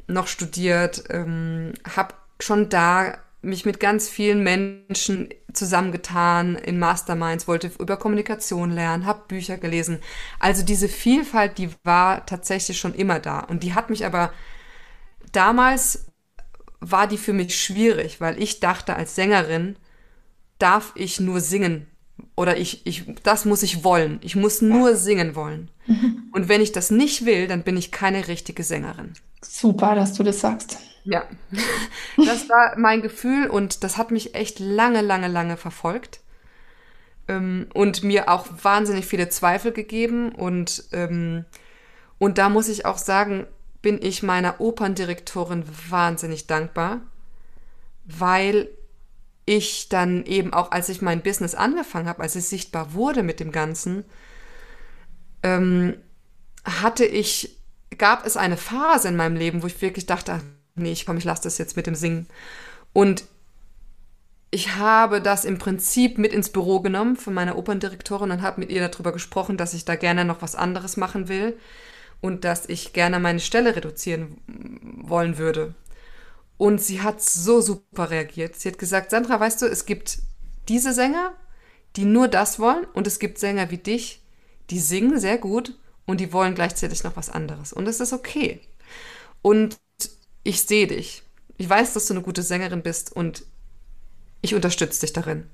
[0.07, 7.71] noch studiert, ähm, habe schon da mich mit ganz vielen Menschen zusammengetan in Masterminds, wollte
[7.79, 9.99] über Kommunikation lernen, habe Bücher gelesen.
[10.39, 13.41] Also diese Vielfalt, die war tatsächlich schon immer da.
[13.41, 14.33] Und die hat mich aber
[15.33, 16.07] damals
[16.81, 19.77] war die für mich schwierig, weil ich dachte, als Sängerin
[20.59, 21.87] darf ich nur singen.
[22.37, 24.19] Oder ich, ich, das muss ich wollen.
[24.23, 25.71] Ich muss nur singen wollen.
[26.33, 29.15] Und wenn ich das nicht will, dann bin ich keine richtige Sängerin.
[29.43, 30.79] Super, dass du das sagst.
[31.05, 31.25] Ja,
[32.17, 36.21] das war mein Gefühl und das hat mich echt lange, lange, lange verfolgt.
[37.29, 41.45] Ähm, und mir auch wahnsinnig viele Zweifel gegeben und, ähm,
[42.19, 43.47] und da muss ich auch sagen,
[43.83, 47.01] bin ich meiner Operndirektorin wahnsinnig dankbar,
[48.05, 48.69] weil
[49.47, 53.41] ich dann eben auch, als ich mein Business angefangen habe, als es sichtbar wurde mit
[53.41, 54.05] dem Ganzen,
[55.43, 55.97] ähm,
[56.65, 57.59] hatte ich,
[57.97, 60.41] gab es eine Phase in meinem Leben, wo ich wirklich dachte,
[60.81, 62.27] nee, ich komm, ich lasse das jetzt mit dem Singen.
[62.93, 63.25] Und
[64.51, 68.71] ich habe das im Prinzip mit ins Büro genommen von meiner Operndirektorin und habe mit
[68.71, 71.57] ihr darüber gesprochen, dass ich da gerne noch was anderes machen will
[72.21, 74.39] und dass ich gerne meine Stelle reduzieren
[75.03, 75.75] wollen würde.
[76.59, 78.57] Und sie hat so super reagiert.
[78.57, 80.19] Sie hat gesagt, Sandra, weißt du, es gibt
[80.69, 81.33] diese Sänger,
[81.97, 84.23] die nur das wollen und es gibt Sänger wie dich,
[84.69, 87.73] die singen sehr gut und die wollen gleichzeitig noch was anderes.
[87.73, 88.61] Und es ist okay.
[89.43, 89.79] Und
[90.43, 91.23] ich sehe dich.
[91.57, 93.45] Ich weiß, dass du eine gute Sängerin bist und
[94.43, 95.49] ich unterstütze dich darin.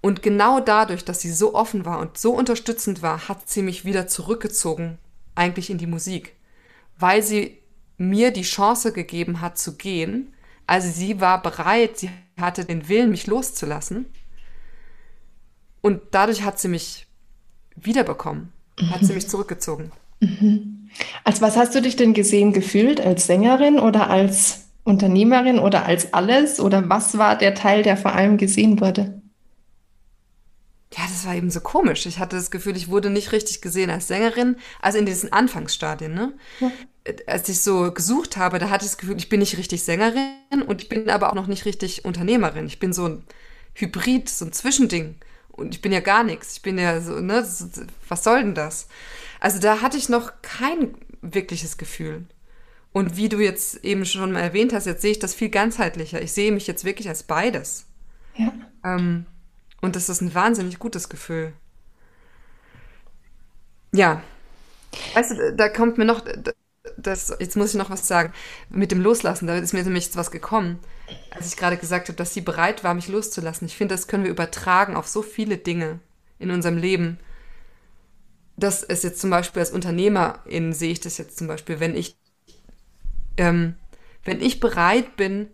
[0.00, 3.84] Und genau dadurch, dass sie so offen war und so unterstützend war, hat sie mich
[3.84, 4.98] wieder zurückgezogen,
[5.34, 6.36] eigentlich in die Musik,
[6.98, 7.58] weil sie
[7.96, 10.32] mir die Chance gegeben hat zu gehen.
[10.66, 14.06] Also sie war bereit, sie hatte den Willen, mich loszulassen.
[15.80, 17.06] Und dadurch hat sie mich
[17.74, 18.52] wiederbekommen,
[18.90, 19.90] hat sie mich zurückgezogen.
[20.20, 20.77] Mhm.
[21.24, 23.00] Als was hast du dich denn gesehen gefühlt?
[23.00, 26.60] Als Sängerin oder als Unternehmerin oder als alles?
[26.60, 29.20] Oder was war der Teil, der vor allem gesehen wurde?
[30.96, 32.06] Ja, das war eben so komisch.
[32.06, 36.14] Ich hatte das Gefühl, ich wurde nicht richtig gesehen als Sängerin, also in diesen Anfangsstadien,
[36.14, 36.32] ne?
[36.60, 36.72] Ja.
[37.26, 40.62] Als ich so gesucht habe, da hatte ich das Gefühl, ich bin nicht richtig Sängerin
[40.66, 42.66] und ich bin aber auch noch nicht richtig Unternehmerin.
[42.66, 43.24] Ich bin so ein
[43.74, 45.16] Hybrid, so ein Zwischending.
[45.48, 46.54] Und ich bin ja gar nichts.
[46.54, 47.46] Ich bin ja so, ne,
[48.08, 48.88] was soll denn das?
[49.40, 52.26] Also da hatte ich noch kein wirkliches Gefühl.
[52.92, 56.22] Und wie du jetzt eben schon mal erwähnt hast, jetzt sehe ich das viel ganzheitlicher.
[56.22, 57.86] Ich sehe mich jetzt wirklich als beides.
[58.36, 58.52] Ja.
[58.84, 59.26] Ähm,
[59.80, 61.52] und das ist ein wahnsinnig gutes Gefühl.
[63.92, 64.22] Ja.
[65.14, 66.24] Weißt du, da kommt mir noch,
[66.96, 68.32] das, jetzt muss ich noch was sagen,
[68.70, 70.78] mit dem Loslassen, da ist mir nämlich was gekommen,
[71.30, 73.66] als ich gerade gesagt habe, dass sie bereit war, mich loszulassen.
[73.66, 76.00] Ich finde, das können wir übertragen auf so viele Dinge
[76.38, 77.18] in unserem Leben.
[78.58, 82.16] Das ist jetzt zum Beispiel als Unternehmerin sehe ich das jetzt zum Beispiel, wenn ich,
[83.36, 83.76] ähm,
[84.24, 85.48] wenn ich bereit bin,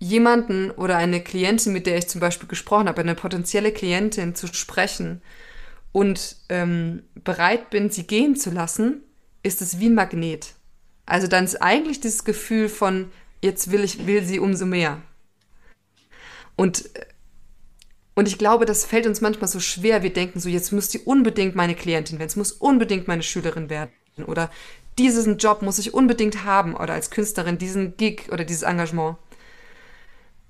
[0.00, 4.48] jemanden oder eine Klientin, mit der ich zum Beispiel gesprochen habe, eine potenzielle Klientin zu
[4.48, 5.22] sprechen
[5.92, 9.02] und ähm, bereit bin, sie gehen zu lassen,
[9.44, 10.54] ist es wie ein Magnet.
[11.06, 15.00] Also dann ist eigentlich dieses Gefühl von, jetzt will ich, will sie umso mehr.
[16.56, 16.90] Und,
[18.18, 20.02] und ich glaube, das fällt uns manchmal so schwer.
[20.02, 23.70] Wir denken so, jetzt muss sie unbedingt meine Klientin werden, es muss unbedingt meine Schülerin
[23.70, 23.92] werden.
[24.26, 24.50] Oder
[24.98, 29.18] diesen Job muss ich unbedingt haben oder als Künstlerin diesen Gig oder dieses Engagement.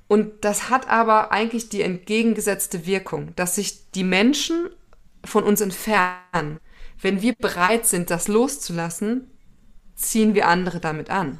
[0.06, 4.70] Und das hat aber eigentlich die entgegengesetzte Wirkung, dass sich die Menschen
[5.22, 6.60] von uns entfernen.
[6.98, 9.30] Wenn wir bereit sind, das loszulassen,
[9.94, 11.38] ziehen wir andere damit an.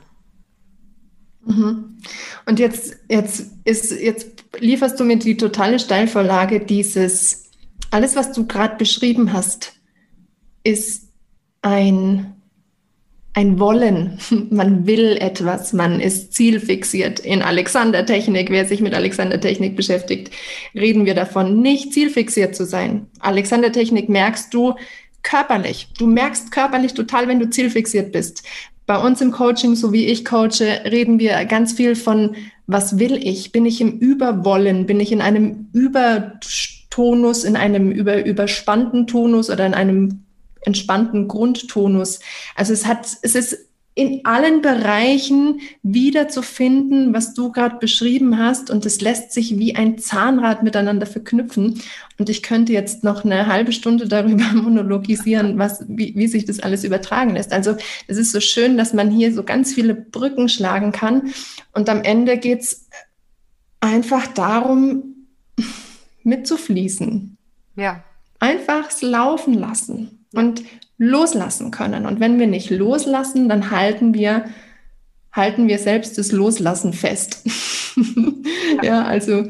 [1.48, 1.98] Mhm.
[2.46, 7.50] Und jetzt, jetzt, ist, jetzt lieferst du mir die totale Steilvorlage dieses,
[7.90, 9.72] alles, was du gerade beschrieben hast,
[10.62, 11.08] ist
[11.62, 12.34] ein
[13.38, 14.18] ein Wollen.
[14.50, 17.20] Man will etwas, man ist zielfixiert.
[17.20, 20.32] In Alexander-Technik, wer sich mit Alexander-Technik beschäftigt,
[20.74, 23.06] reden wir davon, nicht zielfixiert zu sein.
[23.20, 24.74] Alexander-Technik merkst du
[25.22, 25.88] körperlich.
[25.98, 28.42] Du merkst körperlich total, wenn du zielfixiert bist.
[28.88, 33.20] Bei uns im Coaching, so wie ich coache, reden wir ganz viel von, was will
[33.22, 33.52] ich?
[33.52, 34.86] Bin ich im Überwollen?
[34.86, 40.22] Bin ich in einem Übertonus, in einem über, überspannten Tonus oder in einem
[40.62, 42.20] entspannten Grundtonus.
[42.56, 43.67] Also es hat, es ist
[43.98, 48.70] in allen Bereichen wiederzufinden, was du gerade beschrieben hast.
[48.70, 51.82] Und es lässt sich wie ein Zahnrad miteinander verknüpfen.
[52.16, 56.60] Und ich könnte jetzt noch eine halbe Stunde darüber monologisieren, was, wie, wie sich das
[56.60, 57.52] alles übertragen lässt.
[57.52, 61.32] Also es ist so schön, dass man hier so ganz viele Brücken schlagen kann.
[61.72, 62.86] Und am Ende geht es
[63.80, 65.26] einfach darum,
[66.22, 67.36] mitzufließen.
[67.74, 68.04] Ja.
[68.38, 70.62] Einfach es laufen lassen und
[70.98, 72.06] loslassen können.
[72.06, 74.44] Und wenn wir nicht loslassen, dann halten wir,
[75.32, 77.44] halten wir selbst das Loslassen fest.
[77.96, 78.82] ja.
[78.82, 79.48] ja, also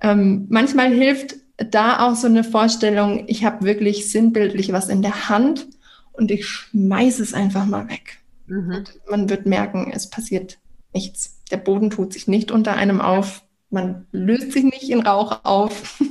[0.00, 5.28] ähm, manchmal hilft da auch so eine Vorstellung, ich habe wirklich sinnbildlich was in der
[5.28, 5.66] Hand
[6.12, 8.18] und ich schmeiße es einfach mal weg.
[8.46, 8.84] Mhm.
[9.08, 10.58] Man wird merken, es passiert
[10.92, 11.40] nichts.
[11.50, 13.42] Der Boden tut sich nicht unter einem auf,
[13.74, 16.00] man löst sich nicht in Rauch auf.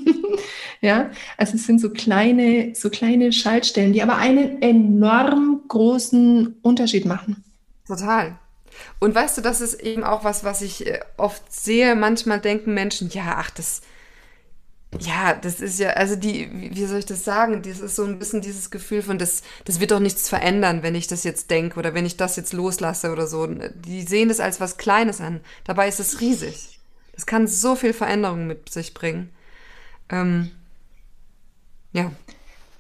[0.82, 7.06] Ja, also es sind so kleine, so kleine Schaltstellen, die aber einen enorm großen Unterschied
[7.06, 7.42] machen.
[7.88, 8.38] Total.
[9.00, 11.96] Und weißt du, das ist eben auch was, was ich äh, oft sehe.
[11.96, 13.82] Manchmal denken Menschen, ja, ach, das,
[15.00, 17.62] ja, das ist ja, also die, wie soll ich das sagen?
[17.62, 20.96] Das ist so ein bisschen dieses Gefühl von, das, das wird doch nichts verändern, wenn
[20.96, 23.48] ich das jetzt denke oder wenn ich das jetzt loslasse oder so.
[23.48, 25.40] Die sehen das als was Kleines an.
[25.64, 26.73] Dabei ist es riesig.
[27.14, 29.30] Es kann so viel Veränderung mit sich bringen.
[30.10, 30.52] Ähm,
[31.94, 32.12] ja.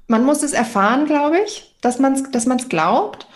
[0.08, 3.28] Man muss es erfahren, glaube ich, dass man es dass man's glaubt.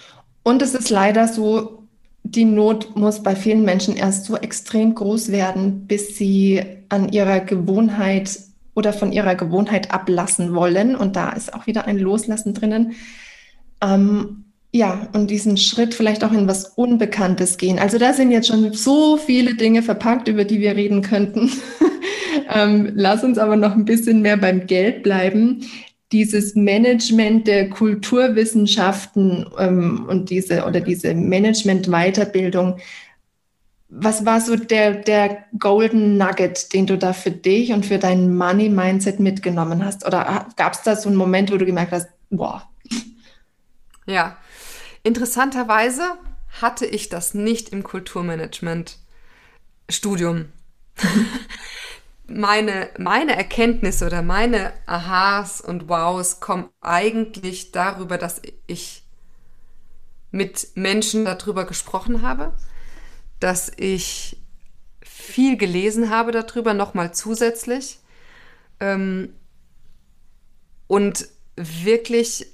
[0.44, 1.84] Und es ist leider so,
[2.24, 7.40] die Not muss bei vielen Menschen erst so extrem groß werden, bis sie an ihrer
[7.40, 8.40] Gewohnheit
[8.76, 10.96] oder von ihrer Gewohnheit ablassen wollen.
[10.96, 12.94] Und da ist auch wieder ein Loslassen drinnen.
[13.82, 14.46] Ähm,
[14.78, 17.80] ja, und diesen Schritt vielleicht auch in was Unbekanntes gehen.
[17.80, 21.52] Also da sind jetzt schon so viele Dinge verpackt, über die wir reden könnten.
[22.54, 25.66] ähm, lass uns aber noch ein bisschen mehr beim Geld bleiben.
[26.12, 32.78] Dieses Management der Kulturwissenschaften ähm, und diese oder diese Management-Weiterbildung,
[33.90, 38.36] was war so der, der Golden Nugget, den du da für dich und für dein
[38.38, 40.06] Money-Mindset mitgenommen hast?
[40.06, 42.70] Oder gab es da so einen Moment, wo du gemerkt hast, boah.
[44.06, 44.38] Ja,
[45.08, 46.04] interessanterweise
[46.62, 50.46] hatte ich das nicht im Kulturmanagement-Studium.
[52.28, 59.04] meine, meine Erkenntnisse oder meine Aha's und Wows kommen eigentlich darüber, dass ich
[60.32, 62.54] mit Menschen darüber gesprochen habe.
[63.40, 64.38] dass ich
[65.02, 68.00] viel gelesen habe darüber, nochmal zusätzlich.
[68.80, 69.34] Ähm,
[70.88, 72.48] und wirklich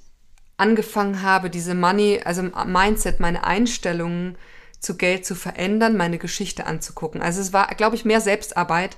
[0.56, 4.36] angefangen habe, diese Money, also Mindset, meine Einstellungen
[4.78, 7.22] zu Geld zu verändern, meine Geschichte anzugucken.
[7.22, 8.96] Also es war, glaube ich, mehr Selbstarbeit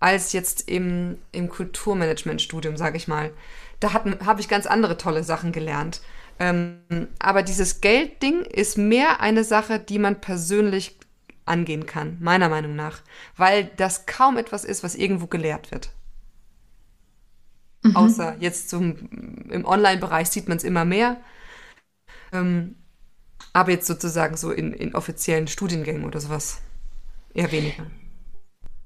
[0.00, 3.32] als jetzt im, im Kulturmanagement-Studium, sage ich mal.
[3.80, 6.00] Da habe ich ganz andere tolle Sachen gelernt.
[6.40, 10.96] Ähm, aber dieses Geldding ist mehr eine Sache, die man persönlich
[11.44, 13.00] angehen kann, meiner Meinung nach,
[13.36, 15.90] weil das kaum etwas ist, was irgendwo gelehrt wird.
[17.82, 17.96] Mhm.
[17.96, 18.96] Außer jetzt zum,
[19.50, 21.16] im Online-Bereich sieht man es immer mehr.
[22.32, 22.76] Ähm,
[23.52, 26.60] aber jetzt sozusagen so in, in offiziellen Studiengängen oder sowas
[27.34, 27.86] eher weniger.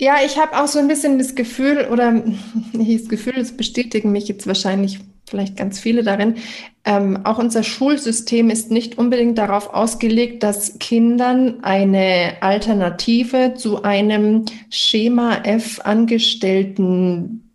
[0.00, 2.12] Ja, ich habe auch so ein bisschen das Gefühl, oder
[2.72, 6.36] das Gefühl, es bestätigen mich jetzt wahrscheinlich vielleicht ganz viele darin,
[6.84, 14.44] ähm, auch unser Schulsystem ist nicht unbedingt darauf ausgelegt, dass Kindern eine Alternative zu einem
[14.68, 17.52] Schema F angestellten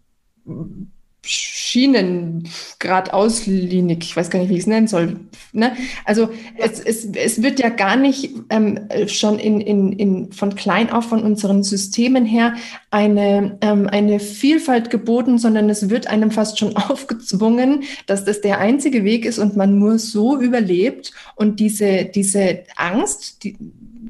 [1.28, 2.48] Schienen
[2.80, 5.20] geradeauslinig, ich weiß gar nicht, wie ich es nennen soll.
[5.52, 5.76] Ne?
[6.06, 10.90] Also es, es, es wird ja gar nicht ähm, schon in, in, in, von klein
[10.92, 12.56] auf von unseren Systemen her
[12.92, 18.60] eine, ähm, eine Vielfalt geboten, sondern es wird einem fast schon aufgezwungen, dass das der
[18.60, 21.12] einzige Weg ist und man nur so überlebt.
[21.36, 23.58] Und diese, diese Angst, die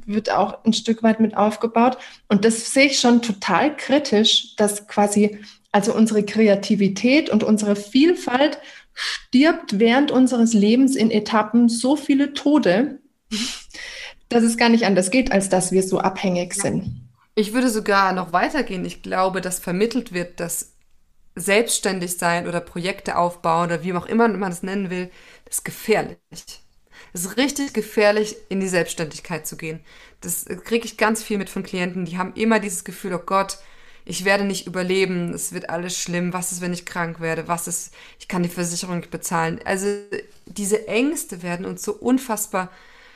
[0.06, 1.98] wird auch ein Stück weit mit aufgebaut.
[2.28, 5.40] Und das sehe ich schon total kritisch, dass quasi
[5.78, 8.58] also unsere Kreativität und unsere Vielfalt
[8.96, 12.98] stirbt während unseres Lebens in Etappen so viele Tode,
[14.28, 17.04] dass es gar nicht anders geht, als dass wir so abhängig sind.
[17.36, 18.86] Ich würde sogar noch weitergehen.
[18.86, 20.74] Ich glaube, dass vermittelt wird, dass
[21.36, 25.12] selbstständig sein oder Projekte aufbauen oder wie auch immer man es nennen will,
[25.48, 26.18] ist gefährlich.
[27.14, 29.82] Es ist richtig gefährlich, in die Selbstständigkeit zu gehen.
[30.22, 33.60] Das kriege ich ganz viel mit von Klienten, die haben immer dieses Gefühl, oh Gott,
[34.10, 37.68] ich werde nicht überleben, es wird alles schlimm, was ist, wenn ich krank werde, was
[37.68, 39.60] ist, ich kann die Versicherung nicht bezahlen.
[39.66, 39.88] Also
[40.46, 42.72] diese Ängste werden uns so unfassbar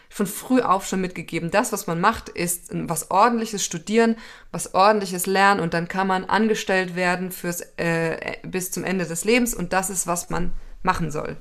[0.10, 1.50] von früh auf schon mitgegeben.
[1.50, 4.18] Das, was man macht, ist was ordentliches studieren,
[4.52, 9.24] was ordentliches lernen und dann kann man angestellt werden fürs äh, bis zum Ende des
[9.24, 10.52] Lebens und das ist, was man
[10.84, 11.38] machen soll.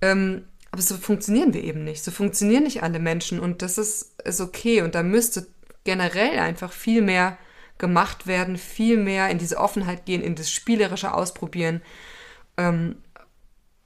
[0.00, 2.04] Ähm, aber so funktionieren wir eben nicht.
[2.04, 5.48] So funktionieren nicht alle Menschen und das ist, ist okay und da müsste
[5.82, 7.36] generell einfach viel mehr
[7.78, 11.82] gemacht werden, viel mehr in diese Offenheit gehen, in das spielerische Ausprobieren
[12.56, 12.96] ähm,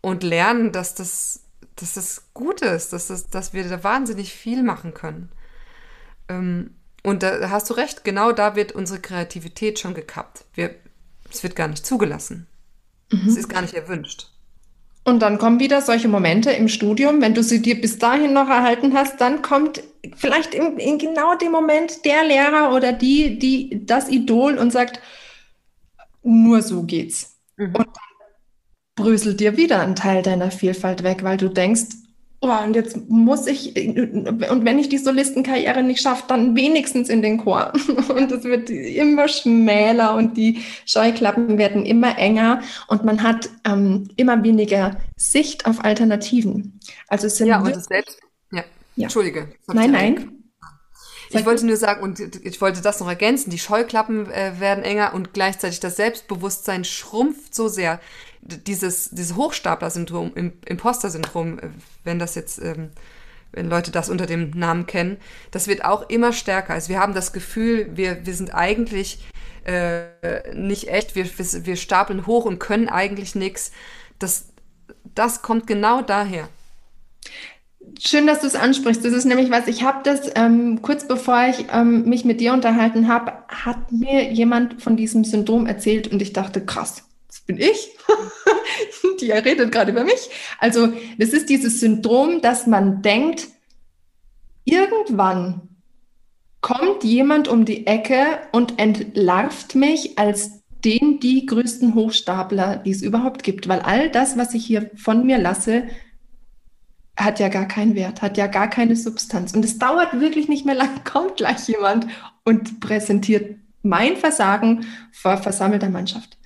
[0.01, 1.45] und lernen, dass das,
[1.77, 5.31] dass das gut ist, dass, das, dass wir da wahnsinnig viel machen können.
[6.29, 10.45] Ähm, und da hast du recht, genau da wird unsere Kreativität schon gekappt.
[10.55, 10.75] Wir,
[11.31, 12.47] es wird gar nicht zugelassen.
[13.11, 13.29] Mhm.
[13.29, 14.31] Es ist gar nicht erwünscht.
[15.09, 18.49] Und dann kommen wieder solche Momente im Studium, wenn du sie dir bis dahin noch
[18.49, 19.83] erhalten hast, dann kommt
[20.17, 25.01] vielleicht in, in genau dem Moment der Lehrer oder die, die das Idol und sagt,
[26.23, 27.39] nur so geht's.
[27.57, 27.75] Mhm.
[27.75, 31.87] Und dann bröselt dir wieder ein Teil deiner Vielfalt weg, weil du denkst,
[32.41, 37.23] oh, und jetzt muss ich, und wenn ich die Solistenkarriere nicht schaffe, dann wenigstens in
[37.23, 37.73] den Chor.
[38.09, 44.09] Und es wird immer schmäler und die Scheuklappen werden immer enger und man hat ähm,
[44.17, 46.81] immer weniger Sicht auf Alternativen.
[47.09, 48.21] Also es sind ja, und das selbst,
[48.51, 48.65] ja,
[48.97, 49.05] ja.
[49.05, 49.49] Entschuldige.
[49.67, 50.39] Nein, nein.
[51.31, 55.13] Ich wollte nur sagen, und ich wollte das noch ergänzen, die Scheuklappen äh, werden enger
[55.15, 58.01] und gleichzeitig das Selbstbewusstsein schrumpft so sehr
[58.49, 60.33] dieses, dieses Hochstapler-Syndrom,
[60.65, 61.69] Imposter-Syndrom, äh,
[62.05, 62.91] wenn das jetzt, ähm,
[63.53, 65.19] wenn Leute das unter dem Namen kennen,
[65.51, 66.75] das wird auch immer stärker.
[66.75, 69.25] Also wir haben das Gefühl, wir, wir sind eigentlich
[69.65, 73.73] äh, nicht echt, wir, wir stapeln hoch und können eigentlich nichts.
[74.19, 74.49] Das,
[75.15, 76.49] das kommt genau daher.
[77.99, 79.05] Schön, dass du es ansprichst.
[79.05, 82.53] Das ist nämlich was, ich habe das ähm, kurz bevor ich ähm, mich mit dir
[82.53, 87.08] unterhalten habe, hat mir jemand von diesem Syndrom erzählt und ich dachte, krass,
[87.49, 87.97] bin ich.
[89.21, 90.31] Die redet gerade über mich.
[90.61, 93.49] Also, das ist dieses Syndrom, dass man denkt,
[94.65, 95.63] irgendwann
[96.61, 103.03] kommt jemand um die Ecke und entlarvt mich als den, die größten Hochstapler, die es
[103.03, 103.67] überhaupt gibt.
[103.67, 105.85] Weil all das, was ich hier von mir lasse,
[107.17, 109.53] hat ja gar keinen Wert, hat ja gar keine Substanz.
[109.55, 112.07] Und es dauert wirklich nicht mehr lang, kommt gleich jemand
[112.45, 116.38] und präsentiert mein Versagen vor versammelter Mannschaft.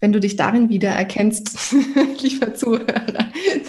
[0.00, 1.74] Wenn du dich darin wiedererkennst,
[2.22, 3.04] lieber Zuhörer,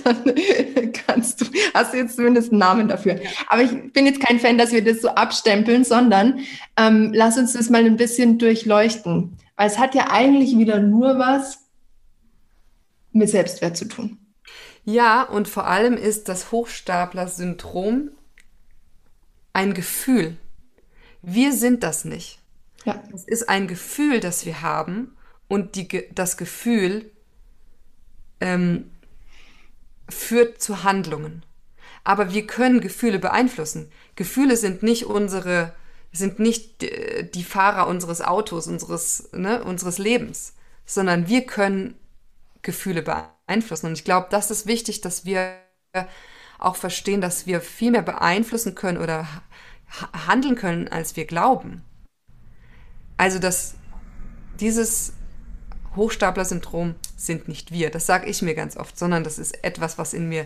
[0.03, 3.19] dann kannst du, hast du jetzt zumindest einen Namen dafür.
[3.47, 6.39] Aber ich bin jetzt kein Fan, dass wir das so abstempeln, sondern
[6.77, 9.37] ähm, lass uns das mal ein bisschen durchleuchten.
[9.57, 11.59] Weil es hat ja eigentlich wieder nur was
[13.11, 14.17] mit Selbstwert zu tun.
[14.85, 18.09] Ja, und vor allem ist das Hochstapler-Syndrom
[19.53, 20.37] ein Gefühl.
[21.21, 22.39] Wir sind das nicht.
[22.85, 23.03] Ja.
[23.13, 25.15] Es ist ein Gefühl, das wir haben
[25.51, 27.11] und die, das Gefühl
[28.39, 28.89] ähm,
[30.07, 31.43] führt zu Handlungen.
[32.05, 33.91] Aber wir können Gefühle beeinflussen.
[34.15, 35.75] Gefühle sind nicht unsere,
[36.13, 40.53] sind nicht die Fahrer unseres Autos, unseres, ne, unseres Lebens,
[40.85, 41.95] sondern wir können
[42.61, 43.87] Gefühle beeinflussen.
[43.87, 45.57] Und ich glaube, das ist wichtig, dass wir
[46.59, 49.27] auch verstehen, dass wir viel mehr beeinflussen können oder
[50.27, 51.83] handeln können, als wir glauben.
[53.17, 53.75] Also, dass
[54.61, 55.11] dieses
[55.95, 57.89] Hochstapler-Syndrom sind nicht wir.
[57.89, 60.45] Das sage ich mir ganz oft, sondern das ist etwas, was in mir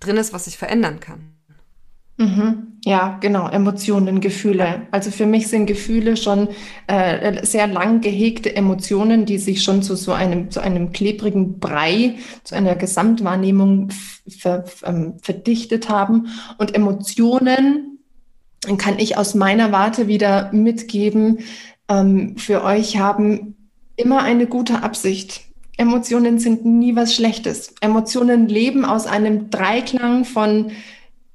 [0.00, 1.32] drin ist, was ich verändern kann.
[2.20, 2.78] Mhm.
[2.84, 4.82] Ja, genau, Emotionen, Gefühle.
[4.90, 6.48] Also für mich sind Gefühle schon
[6.86, 12.16] äh, sehr lang gehegte Emotionen, die sich schon zu so einem, zu einem klebrigen Brei,
[12.44, 13.88] zu einer Gesamtwahrnehmung
[14.28, 16.28] ver, ähm, verdichtet haben.
[16.58, 17.98] Und Emotionen
[18.76, 21.38] kann ich aus meiner Warte wieder mitgeben,
[21.88, 23.56] ähm, für euch haben
[24.00, 25.42] immer eine gute Absicht.
[25.76, 27.74] Emotionen sind nie was Schlechtes.
[27.80, 30.72] Emotionen leben aus einem Dreiklang von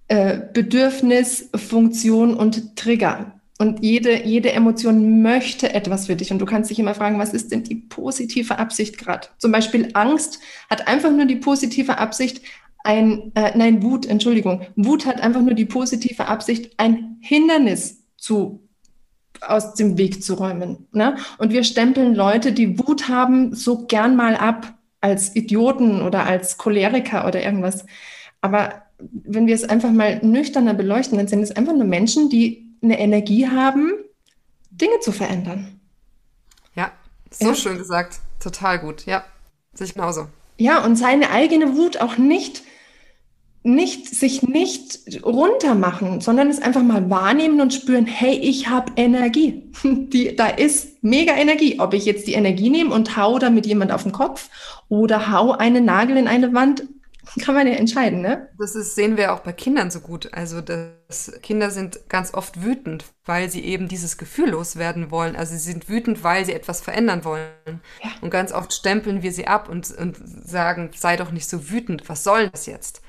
[0.08, 3.40] äh, Bedürfnis, Funktion und Trigger.
[3.58, 6.32] Und jede, jede Emotion möchte etwas für dich.
[6.32, 9.30] Und du kannst dich immer fragen, was ist denn die positive Absicht gerade?
[9.38, 10.40] Zum Beispiel Angst
[10.70, 12.42] hat einfach nur die positive Absicht,
[12.84, 14.62] ein, äh, nein, Wut, Entschuldigung.
[14.76, 18.65] Wut hat einfach nur die positive Absicht, ein Hindernis zu
[19.42, 20.88] aus dem Weg zu räumen.
[20.92, 21.18] Ne?
[21.38, 26.58] Und wir stempeln Leute, die Wut haben, so gern mal ab als Idioten oder als
[26.58, 27.86] Choleriker oder irgendwas.
[28.42, 32.66] Aber wenn wir es einfach mal nüchterner beleuchten, dann sind es einfach nur Menschen, die
[32.82, 33.92] eine Energie haben,
[34.72, 35.80] Dinge zu verändern.
[36.76, 36.92] Ja,
[37.30, 37.56] so ja.
[37.56, 38.20] schön gesagt.
[38.40, 39.06] Total gut.
[39.06, 39.26] Ja,
[39.74, 40.28] sehe ich genauso.
[40.58, 42.64] Ja, und seine eigene Wut auch nicht,
[43.66, 49.64] nicht, sich nicht runtermachen, sondern es einfach mal wahrnehmen und spüren, hey, ich habe Energie.
[49.84, 51.80] Die, da ist mega Energie.
[51.80, 54.50] Ob ich jetzt die Energie nehme und hau damit jemand auf den Kopf
[54.88, 56.84] oder hau einen Nagel in eine Wand,
[57.42, 58.50] kann man ja entscheiden, ne?
[58.60, 60.32] Das ist, sehen wir auch bei Kindern so gut.
[60.32, 65.36] Also das, Kinder sind ganz oft wütend, weil sie eben dieses Gefühl loswerden wollen.
[65.36, 67.82] Also sie sind wütend, weil sie etwas verändern wollen.
[68.04, 68.12] Ja.
[68.22, 72.08] Und ganz oft stempeln wir sie ab und, und sagen, sei doch nicht so wütend,
[72.08, 73.02] was soll das jetzt?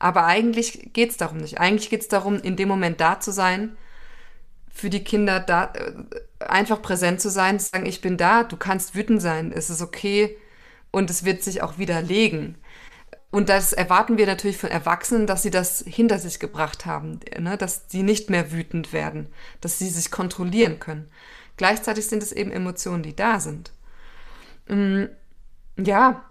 [0.00, 1.60] Aber eigentlich geht es darum nicht.
[1.60, 3.76] Eigentlich geht es darum, in dem Moment da zu sein,
[4.72, 5.92] für die Kinder da, äh,
[6.42, 9.82] einfach präsent zu sein, zu sagen, ich bin da, du kannst wütend sein, es ist
[9.82, 10.36] okay
[10.90, 12.56] und es wird sich auch widerlegen.
[13.30, 17.56] Und das erwarten wir natürlich von Erwachsenen, dass sie das hinter sich gebracht haben, ne?
[17.56, 19.28] dass sie nicht mehr wütend werden,
[19.60, 21.08] dass sie sich kontrollieren können.
[21.56, 23.70] Gleichzeitig sind es eben Emotionen, die da sind.
[24.66, 25.04] Mm,
[25.76, 26.24] ja,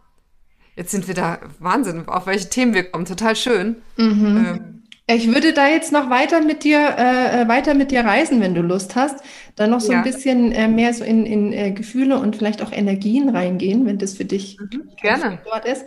[0.80, 3.76] jetzt sind wir da, Wahnsinn, auf welche Themen wir kommen, total schön.
[3.98, 4.26] Mhm.
[4.26, 8.56] Ähm, ich würde da jetzt noch weiter mit dir, äh, weiter mit dir reisen, wenn
[8.56, 9.18] du Lust hast.
[9.58, 9.98] Dann noch so ja.
[9.98, 13.98] ein bisschen äh, mehr so in, in äh, Gefühle und vielleicht auch Energien reingehen, wenn
[13.98, 15.86] das für dich mhm, gerne dort ist.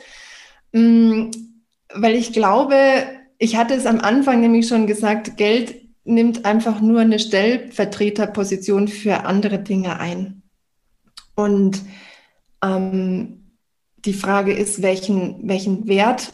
[0.72, 1.30] Mm,
[1.95, 2.76] weil ich glaube,
[3.38, 5.74] ich hatte es am Anfang nämlich schon gesagt, Geld
[6.05, 10.43] nimmt einfach nur eine Stellvertreterposition für andere Dinge ein.
[11.34, 11.80] Und
[12.62, 13.41] ähm,
[14.05, 16.32] die Frage ist, welchen, welchen Wert,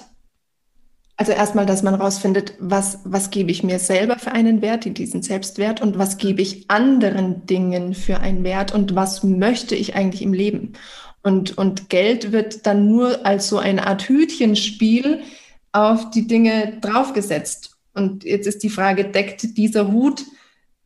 [1.17, 5.23] also erstmal, dass man rausfindet, was, was gebe ich mir selber für einen Wert, diesen
[5.23, 10.23] Selbstwert, und was gebe ich anderen Dingen für einen Wert und was möchte ich eigentlich
[10.23, 10.75] im Leben.
[11.23, 15.23] Und, und Geld wird dann nur als so eine Art Hütchenspiel
[15.73, 17.77] auf die Dinge draufgesetzt.
[17.95, 20.25] Und jetzt ist die Frage, deckt dieser Hut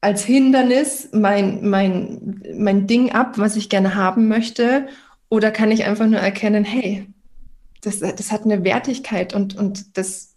[0.00, 4.88] als Hindernis mein, mein, mein Ding ab, was ich gerne haben möchte?
[5.32, 7.06] Oder kann ich einfach nur erkennen, hey,
[7.80, 10.34] das, das hat eine Wertigkeit und, und das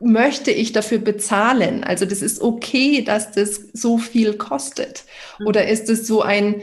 [0.00, 1.84] möchte ich dafür bezahlen?
[1.84, 5.04] Also das ist okay, dass das so viel kostet.
[5.38, 5.48] Mhm.
[5.48, 6.62] Oder ist es so ein,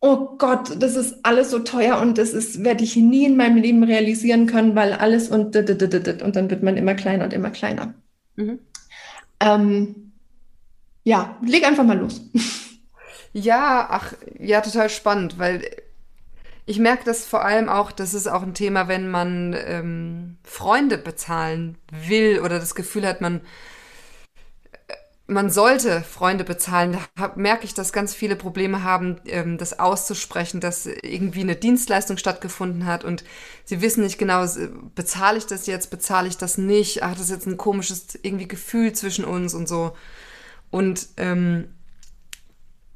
[0.00, 3.58] oh Gott, das ist alles so teuer und das ist, werde ich nie in meinem
[3.58, 7.92] Leben realisieren können, weil alles und und dann wird man immer kleiner und immer kleiner.
[8.36, 8.58] Mhm.
[9.38, 10.12] Ähm,
[11.04, 12.22] ja, leg einfach mal los.
[13.34, 15.62] Ja, ach, ja, total spannend, weil
[16.66, 20.98] ich merke das vor allem auch, das ist auch ein Thema, wenn man ähm, Freunde
[20.98, 23.40] bezahlen will oder das Gefühl hat, man
[25.26, 26.98] man sollte Freunde bezahlen.
[27.16, 32.16] Da merke ich, dass ganz viele Probleme haben, ähm, das auszusprechen, dass irgendwie eine Dienstleistung
[32.16, 33.24] stattgefunden hat und
[33.64, 34.46] sie wissen nicht genau,
[34.94, 38.92] bezahle ich das jetzt, bezahle ich das nicht, hat das jetzt ein komisches irgendwie Gefühl
[38.92, 39.96] zwischen uns und so.
[40.70, 41.74] Und ähm,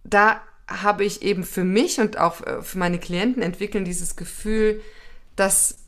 [0.05, 4.81] da habe ich eben für mich und auch äh, für meine Klienten entwickeln dieses Gefühl,
[5.37, 5.79] dass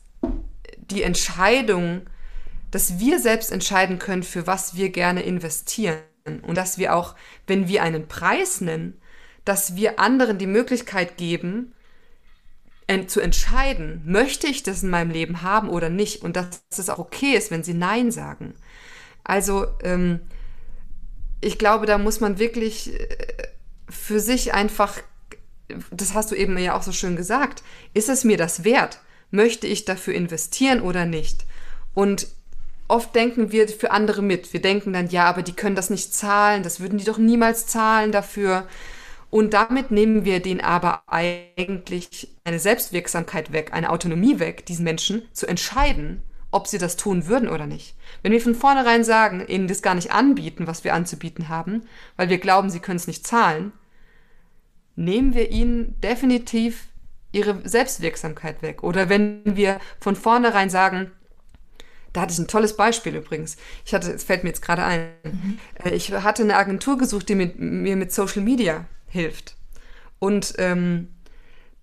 [0.77, 2.01] die Entscheidung,
[2.71, 5.99] dass wir selbst entscheiden können, für was wir gerne investieren
[6.43, 7.15] und dass wir auch,
[7.47, 8.99] wenn wir einen Preis nennen,
[9.45, 11.73] dass wir anderen die Möglichkeit geben,
[13.05, 16.97] zu entscheiden, möchte ich das in meinem Leben haben oder nicht und dass es auch
[16.97, 18.55] okay ist, wenn sie Nein sagen.
[19.23, 20.21] Also ähm,
[21.39, 23.47] ich glaube, da muss man wirklich äh,
[23.89, 24.97] für sich einfach,
[25.91, 27.63] das hast du eben ja auch so schön gesagt,
[27.93, 28.99] ist es mir das wert?
[29.31, 31.45] Möchte ich dafür investieren oder nicht?
[31.93, 32.27] Und
[32.87, 34.51] oft denken wir für andere mit.
[34.51, 37.67] Wir denken dann, ja, aber die können das nicht zahlen, das würden die doch niemals
[37.67, 38.67] zahlen dafür.
[39.29, 45.21] Und damit nehmen wir denen aber eigentlich eine Selbstwirksamkeit weg, eine Autonomie weg, diesen Menschen
[45.33, 47.95] zu entscheiden, ob sie das tun würden oder nicht.
[48.23, 51.83] Wenn wir von vornherein sagen, ihnen das gar nicht anbieten, was wir anzubieten haben,
[52.17, 53.71] weil wir glauben, sie können es nicht zahlen,
[54.99, 56.87] nehmen wir ihnen definitiv
[57.31, 58.83] ihre Selbstwirksamkeit weg.
[58.83, 61.11] Oder wenn wir von vornherein sagen,
[62.11, 63.55] da hatte ich ein tolles Beispiel übrigens.
[63.85, 65.09] Ich hatte, es fällt mir jetzt gerade ein.
[65.23, 65.59] Mhm.
[65.91, 69.55] Ich hatte eine Agentur gesucht, die mit, mir mit Social Media hilft.
[70.17, 71.09] Und ähm,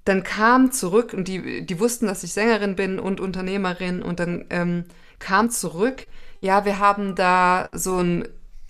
[0.05, 4.45] dann kam zurück, und die, die wussten, dass ich Sängerin bin und Unternehmerin, und dann
[4.51, 4.85] ähm,
[5.21, 6.07] kam zurück,
[6.41, 8.29] ja, wir haben da so ein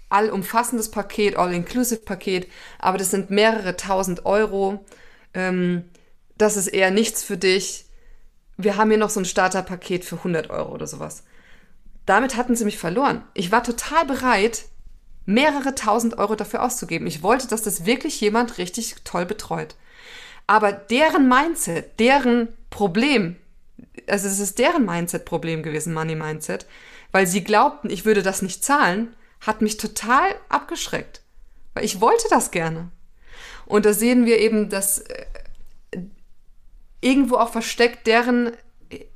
[0.09, 2.49] allumfassendes Paket, All-Inclusive-Paket,
[2.79, 4.85] aber das sind mehrere tausend Euro.
[5.35, 5.85] Ähm,
[6.39, 7.87] das ist eher nichts für dich.
[8.57, 11.25] Wir haben hier noch so ein Starterpaket für 100 Euro oder sowas.
[12.07, 13.25] Damit hatten sie mich verloren.
[13.35, 14.67] Ich war total bereit,
[15.27, 17.07] mehrere tausend Euro dafür auszugeben.
[17.07, 19.75] Ich wollte, dass das wirklich jemand richtig toll betreut.
[20.47, 23.37] Aber deren Mindset, deren Problem,
[24.07, 26.67] also es ist deren Mindset-Problem gewesen, Money Mindset,
[27.11, 31.23] weil sie glaubten, ich würde das nicht zahlen, hat mich total abgeschreckt.
[31.75, 32.91] Weil ich wollte das gerne.
[33.67, 35.27] Und da sehen wir eben, dass äh,
[37.01, 38.53] irgendwo auch versteckt deren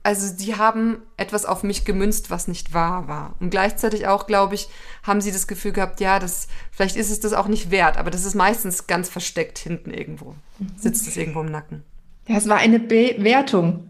[0.02, 3.36] also die haben etwas auf mich gemünzt, was nicht wahr war.
[3.40, 4.68] Und gleichzeitig auch, glaube ich,
[5.02, 8.10] haben sie das Gefühl gehabt, ja, das, vielleicht ist es das auch nicht wert, aber
[8.10, 10.34] das ist meistens ganz versteckt hinten irgendwo.
[10.58, 10.70] Mhm.
[10.76, 11.84] Sitzt es irgendwo im Nacken.
[12.26, 13.88] Ja, es war eine Bewertung.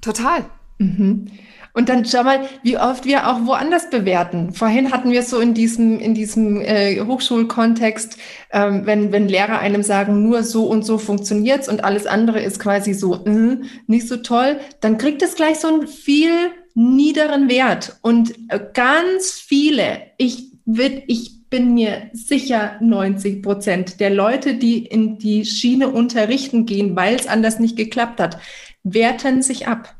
[0.00, 0.44] Total.
[0.78, 1.30] Mhm.
[1.76, 4.54] Und dann schau mal, wie oft wir auch woanders bewerten.
[4.54, 8.16] Vorhin hatten wir so in diesem, in diesem äh, Hochschulkontext,
[8.50, 12.60] ähm, wenn, wenn Lehrer einem sagen, nur so und so funktioniert's und alles andere ist
[12.60, 13.58] quasi so äh,
[13.88, 16.30] nicht so toll, dann kriegt es gleich so einen viel
[16.74, 17.98] niederen Wert.
[18.00, 24.78] Und äh, ganz viele, ich, wird, ich bin mir sicher 90 Prozent der Leute, die
[24.86, 28.38] in die Schiene unterrichten gehen, weil es anders nicht geklappt hat,
[28.82, 29.95] werten sich ab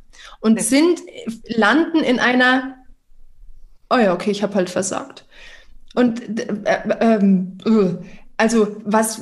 [0.47, 1.01] und sind,
[1.49, 2.77] landen in einer,
[3.91, 5.27] oh ja, okay, ich habe halt versagt.
[5.97, 7.97] Und äh, ähm, äh,
[8.37, 9.21] also was,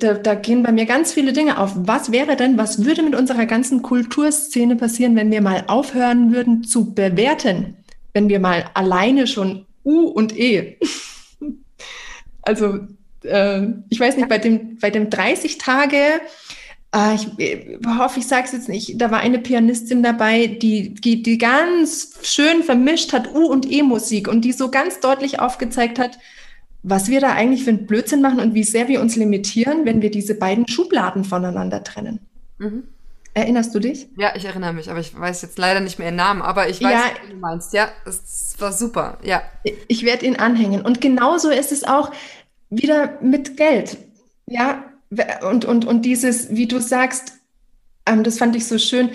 [0.00, 1.70] da, da gehen bei mir ganz viele Dinge auf.
[1.76, 6.64] Was wäre denn, was würde mit unserer ganzen Kulturszene passieren, wenn wir mal aufhören würden
[6.64, 7.76] zu bewerten?
[8.12, 10.78] Wenn wir mal alleine schon U und E.
[12.42, 12.80] also
[13.22, 15.98] äh, ich weiß nicht, bei dem, bei dem 30 Tage
[17.14, 21.22] ich äh, hoffe, ich sage es jetzt nicht, da war eine Pianistin dabei, die, die,
[21.22, 26.18] die ganz schön vermischt hat U- und E-Musik und die so ganz deutlich aufgezeigt hat,
[26.82, 30.02] was wir da eigentlich für einen Blödsinn machen und wie sehr wir uns limitieren, wenn
[30.02, 32.20] wir diese beiden Schubladen voneinander trennen.
[32.58, 32.84] Mhm.
[33.34, 34.08] Erinnerst du dich?
[34.16, 36.82] Ja, ich erinnere mich, aber ich weiß jetzt leider nicht mehr ihren Namen, aber ich
[36.82, 37.72] weiß, ja, was du meinst.
[37.74, 39.18] Ja, es war super.
[39.22, 39.42] Ja.
[39.88, 40.80] Ich werde ihn anhängen.
[40.80, 42.12] Und genauso ist es auch
[42.70, 43.98] wieder mit Geld.
[44.46, 44.84] Ja,
[45.48, 47.34] und, und, und dieses, wie du sagst,
[48.06, 49.10] ähm, das fand ich so schön,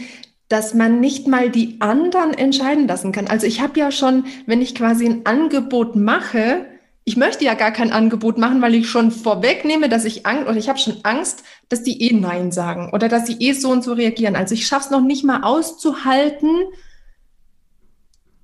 [0.48, 3.28] dass man nicht mal die anderen entscheiden lassen kann.
[3.28, 6.66] Also ich habe ja schon, wenn ich quasi ein Angebot mache,
[7.04, 10.58] ich möchte ja gar kein Angebot machen, weil ich schon vorwegnehme, dass ich Angst oder
[10.58, 13.84] ich habe schon Angst, dass die eh Nein sagen oder dass sie eh so und
[13.84, 14.36] so reagieren.
[14.36, 16.50] Also ich schaffe es noch nicht mal auszuhalten,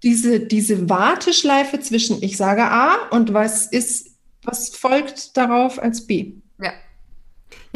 [0.04, 6.34] diese, diese Warteschleife zwischen ich sage A und was ist, was folgt darauf als B.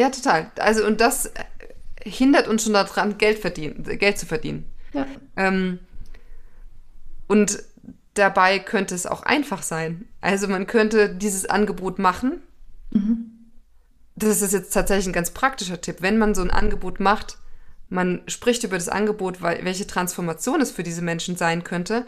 [0.02, 0.52] Ja, total.
[0.58, 1.32] Also, und das
[2.04, 4.66] hindert uns schon daran, Geld, verdienen, Geld zu verdienen.
[4.94, 5.06] Ja.
[5.36, 5.78] Ähm,
[7.28, 7.62] und
[8.16, 10.08] dabei könnte es auch einfach sein.
[10.20, 12.42] Also, man könnte dieses Angebot machen.
[12.90, 13.52] Mhm.
[14.16, 15.98] Das ist jetzt tatsächlich ein ganz praktischer Tipp.
[16.00, 17.38] Wenn man so ein Angebot macht,
[17.90, 22.08] man spricht über das Angebot, welche Transformation es für diese Menschen sein könnte,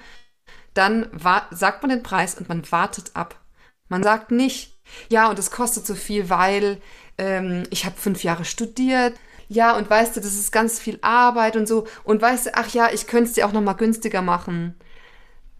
[0.73, 1.11] dann
[1.51, 3.39] sagt man den Preis und man wartet ab.
[3.87, 4.72] Man sagt nicht,
[5.09, 6.81] ja, und es kostet so viel, weil
[7.17, 9.15] ähm, ich habe fünf Jahre studiert.
[9.49, 11.85] Ja, und weißt du, das ist ganz viel Arbeit und so.
[12.03, 14.75] Und weißt du, ach ja, ich könnte es dir auch noch mal günstiger machen.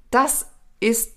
[0.09, 0.47] Das
[0.80, 1.11] ist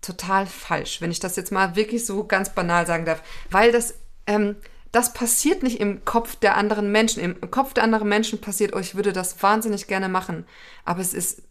[0.00, 3.22] total falsch, wenn ich das jetzt mal wirklich so ganz banal sagen darf.
[3.50, 3.94] Weil das,
[4.26, 4.56] ähm,
[4.92, 7.22] das passiert nicht im Kopf der anderen Menschen.
[7.22, 10.46] Im Kopf der anderen Menschen passiert, oh, ich würde das wahnsinnig gerne machen.
[10.84, 11.42] Aber es ist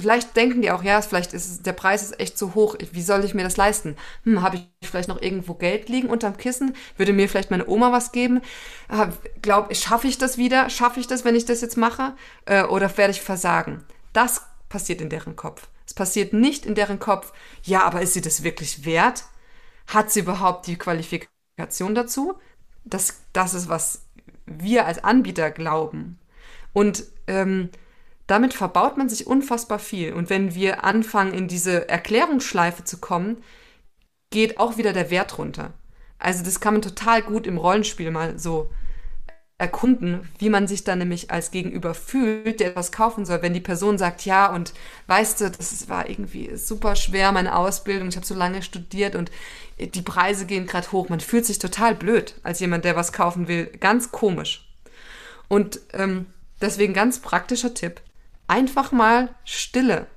[0.00, 2.76] vielleicht denken die auch, ja, vielleicht ist der Preis ist echt zu hoch.
[2.92, 3.96] Wie soll ich mir das leisten?
[4.24, 6.74] Hm, habe ich vielleicht noch irgendwo Geld liegen unterm Kissen?
[6.96, 8.40] Würde mir vielleicht meine Oma was geben?
[9.42, 10.70] Glaub, schaffe ich das wieder?
[10.70, 12.14] Schaffe ich das, wenn ich das jetzt mache?
[12.46, 13.84] Äh, oder werde ich versagen?
[14.12, 15.68] Das passiert in deren Kopf.
[15.86, 17.32] Es passiert nicht in deren Kopf,
[17.64, 19.24] ja, aber ist sie das wirklich wert?
[19.88, 22.38] Hat sie überhaupt die Qualifikation dazu?
[22.84, 24.06] Das, das ist, was
[24.46, 26.18] wir als Anbieter glauben.
[26.72, 27.70] Und ähm,
[28.30, 30.12] damit verbaut man sich unfassbar viel.
[30.12, 33.38] Und wenn wir anfangen, in diese Erklärungsschleife zu kommen,
[34.30, 35.72] geht auch wieder der Wert runter.
[36.18, 38.70] Also das kann man total gut im Rollenspiel mal so
[39.58, 43.60] erkunden, wie man sich dann nämlich als Gegenüber fühlt, der etwas kaufen soll, wenn die
[43.60, 44.72] Person sagt, ja, und
[45.06, 49.30] weißt du, das war irgendwie super schwer, meine Ausbildung, ich habe so lange studiert und
[49.78, 51.08] die Preise gehen gerade hoch.
[51.08, 53.66] Man fühlt sich total blöd als jemand, der was kaufen will.
[53.80, 54.66] Ganz komisch.
[55.48, 56.26] Und ähm,
[56.60, 58.00] deswegen ganz praktischer Tipp.
[58.50, 60.08] Einfach mal Stille,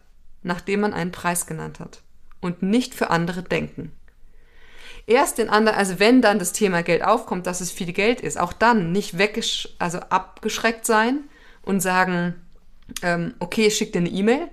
[0.42, 2.02] nachdem man einen Preis genannt hat.
[2.42, 3.92] Und nicht für andere denken.
[5.06, 8.40] Erst den anderen, also wenn dann das Thema Geld aufkommt, dass es viel Geld ist,
[8.40, 11.26] auch dann nicht weggesch also abgeschreckt sein
[11.62, 12.34] und sagen,
[13.04, 14.48] ähm, okay, ich schicke dir eine E-Mail.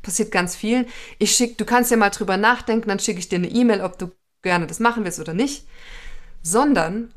[0.00, 0.86] Passiert ganz vielen.
[1.18, 3.98] Ich schick, du kannst ja mal drüber nachdenken, dann schicke ich dir eine E-Mail, ob
[3.98, 5.66] du gerne das machen willst oder nicht.
[6.40, 7.12] Sondern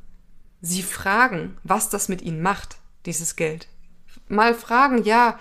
[0.59, 3.69] sie fragen, was das mit ihnen macht, dieses Geld.
[4.27, 5.39] Mal fragen, ja,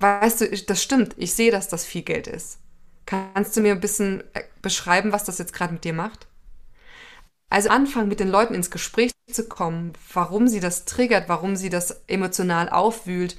[0.00, 2.58] weißt du, das stimmt, ich sehe, dass das viel Geld ist.
[3.06, 6.26] Kannst du mir ein bisschen äh, beschreiben, was das jetzt gerade mit dir macht?
[7.48, 11.70] Also anfangen, mit den Leuten ins Gespräch zu kommen, warum sie das triggert, warum sie
[11.70, 13.36] das emotional aufwühlt,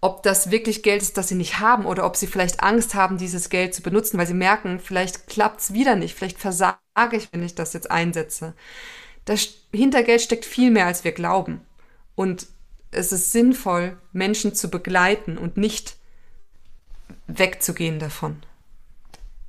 [0.00, 3.18] ob das wirklich Geld ist, das sie nicht haben oder ob sie vielleicht Angst haben,
[3.18, 6.76] dieses Geld zu benutzen, weil sie merken, vielleicht klappt es wieder nicht, vielleicht versage
[7.12, 8.54] ich, wenn ich das jetzt einsetze.
[9.24, 11.62] Das, hinter Geld steckt viel mehr, als wir glauben.
[12.14, 12.46] Und
[12.94, 15.96] es ist sinnvoll, Menschen zu begleiten und nicht
[17.26, 18.36] wegzugehen davon.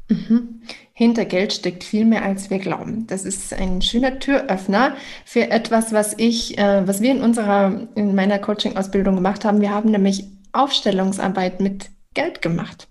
[0.09, 0.61] Mhm.
[0.93, 3.07] Hinter Geld steckt viel mehr, als wir glauben.
[3.07, 8.15] Das ist ein schöner Türöffner für etwas, was ich, äh, was wir in unserer, in
[8.15, 9.61] meiner Coaching-Ausbildung gemacht haben.
[9.61, 12.87] Wir haben nämlich Aufstellungsarbeit mit Geld gemacht.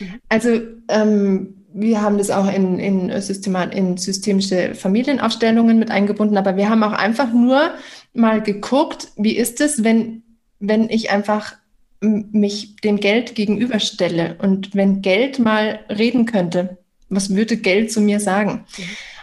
[0.00, 0.20] Mhm.
[0.28, 6.56] Also ähm, wir haben das auch in, in, Systemat in systemische Familienaufstellungen mit eingebunden, aber
[6.56, 7.70] wir haben auch einfach nur
[8.14, 10.22] mal geguckt, wie ist es, wenn,
[10.58, 11.54] wenn ich einfach
[12.00, 16.78] mich dem Geld gegenüberstelle und wenn Geld mal reden könnte,
[17.10, 18.64] was würde Geld zu mir sagen?
[18.78, 18.82] Mhm.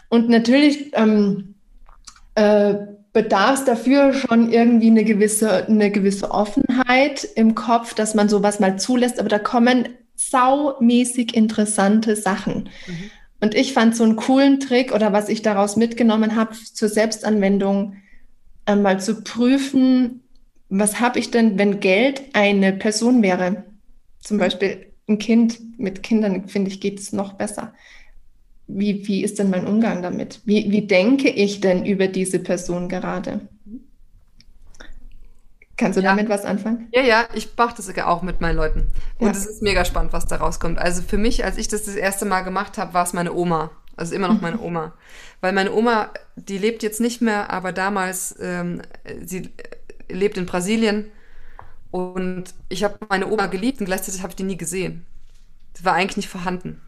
[0.10, 1.56] Und natürlich ähm,
[2.36, 2.76] äh,
[3.14, 8.60] bedarf es dafür schon irgendwie eine gewisse, eine gewisse Offenheit im Kopf, dass man sowas
[8.60, 9.88] mal zulässt, aber da kommen
[10.30, 12.70] saumäßig interessante Sachen.
[12.88, 13.12] Mhm.
[13.42, 17.98] Und ich fand so einen coolen Trick oder was ich daraus mitgenommen habe zur Selbstanwendung,
[18.66, 20.22] äh, mal zu prüfen,
[20.70, 23.64] was habe ich denn, wenn Geld eine Person wäre?
[24.20, 25.60] Zum Beispiel ein Kind.
[25.78, 27.74] Mit Kindern, finde ich, geht es noch besser.
[28.68, 30.42] Wie, wie ist denn mein Umgang damit?
[30.46, 33.42] Wie, wie denke ich denn über diese Person gerade?
[35.84, 36.12] Kannst du ja.
[36.12, 36.88] damit was anfangen?
[36.94, 38.88] Ja, ja, ich mache das auch mit meinen Leuten.
[39.18, 40.80] Und es ist mega spannend, was da rauskommt.
[40.80, 43.70] Also für mich, als ich das das erste Mal gemacht habe, war es meine Oma.
[43.98, 44.94] Also immer noch meine Oma.
[45.42, 48.82] Weil meine Oma, die lebt jetzt nicht mehr, aber damals, ähm,
[49.26, 49.50] sie
[50.08, 51.12] lebt in Brasilien.
[51.92, 55.06] Und ich habe meine Oma geliebt und gleichzeitig habe ich die nie gesehen.
[55.74, 56.82] Sie war eigentlich nicht vorhanden.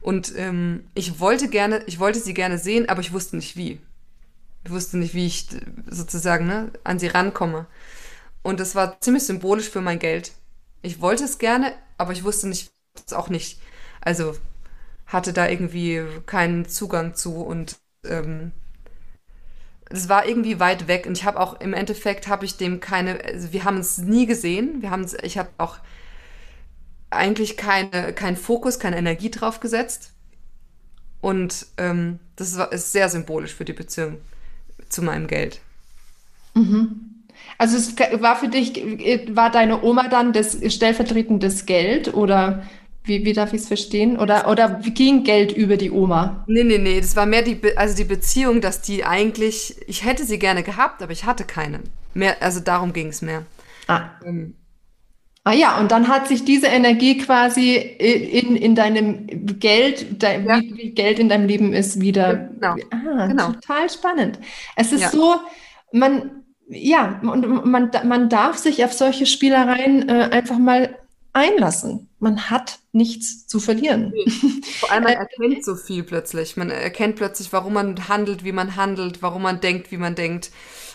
[0.00, 3.80] Und ähm, ich wollte gerne, ich wollte sie gerne sehen, aber ich wusste nicht wie.
[4.64, 5.48] Ich wusste nicht, wie ich
[5.88, 7.66] sozusagen ne, an sie rankomme.
[8.42, 10.32] Und das war ziemlich symbolisch für mein Geld.
[10.82, 12.70] Ich wollte es gerne, aber ich wusste nicht,
[13.06, 13.60] es auch nicht.
[14.00, 14.34] Also
[15.06, 18.52] hatte da irgendwie keinen Zugang zu und ähm,
[19.90, 23.22] es war irgendwie weit weg und ich habe auch im Endeffekt habe ich dem keine,
[23.24, 24.82] also wir haben es nie gesehen.
[24.82, 25.78] Wir haben ich habe auch
[27.10, 30.12] eigentlich keine, keinen Fokus, keine Energie drauf gesetzt.
[31.20, 34.18] Und ähm, das ist sehr symbolisch für die Beziehung
[34.88, 35.60] zu meinem Geld.
[36.54, 37.09] Mhm.
[37.58, 38.74] Also es war für dich,
[39.34, 42.62] war deine Oma dann das stellvertretendes Geld oder
[43.04, 44.18] wie, wie darf ich es verstehen?
[44.18, 46.44] Oder, oder ging Geld über die Oma?
[46.46, 50.04] Nee, nee, nee, das war mehr die, Be also die Beziehung, dass die eigentlich, ich
[50.04, 51.80] hätte sie gerne gehabt, aber ich hatte keine.
[52.12, 53.44] Mehr, also darum ging es mehr.
[53.86, 54.10] Ah.
[54.24, 54.54] Ähm.
[55.44, 59.26] ah ja, und dann hat sich diese Energie quasi in, in deinem
[59.58, 60.60] Geld, de, ja.
[60.60, 62.34] wie, wie, Geld in deinem Leben ist, wieder.
[62.34, 62.76] Genau.
[62.90, 63.52] Ah, genau.
[63.52, 64.38] total spannend.
[64.76, 65.08] Es ist ja.
[65.08, 65.36] so,
[65.92, 66.39] man,
[66.70, 70.96] ja, und man, man darf sich auf solche Spielereien äh, einfach mal
[71.32, 72.08] einlassen.
[72.20, 74.12] Man hat nichts zu verlieren.
[74.78, 76.56] Vor allem man erkennt so viel plötzlich.
[76.56, 80.50] Man erkennt plötzlich, warum man handelt, wie man handelt, warum man denkt, wie man denkt,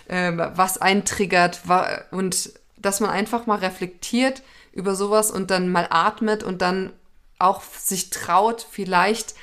[0.07, 1.61] äh, was einen triggert
[2.11, 6.93] und dass man einfach mal reflektiert über sowas und dann mal atmet und dann
[7.37, 9.35] auch sich traut, vielleicht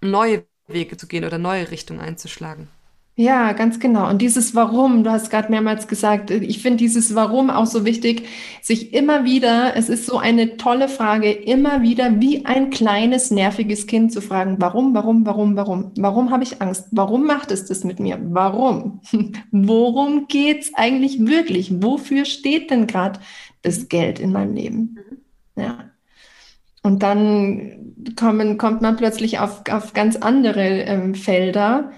[0.00, 2.68] neue Wege zu gehen oder neue Richtungen einzuschlagen.
[3.20, 4.08] Ja, ganz genau.
[4.08, 8.28] Und dieses Warum, du hast gerade mehrmals gesagt, ich finde dieses Warum auch so wichtig,
[8.62, 13.88] sich immer wieder, es ist so eine tolle Frage, immer wieder wie ein kleines, nerviges
[13.88, 15.90] Kind zu fragen, warum, warum, warum, warum?
[15.98, 16.86] Warum habe ich Angst?
[16.92, 18.20] Warum macht es das mit mir?
[18.22, 19.00] Warum?
[19.50, 21.82] Worum geht's eigentlich wirklich?
[21.82, 23.18] Wofür steht denn gerade
[23.62, 24.96] das Geld in meinem Leben?
[25.56, 25.60] Mhm.
[25.60, 25.90] Ja.
[26.84, 31.90] Und dann kommen, kommt man plötzlich auf, auf ganz andere ähm, Felder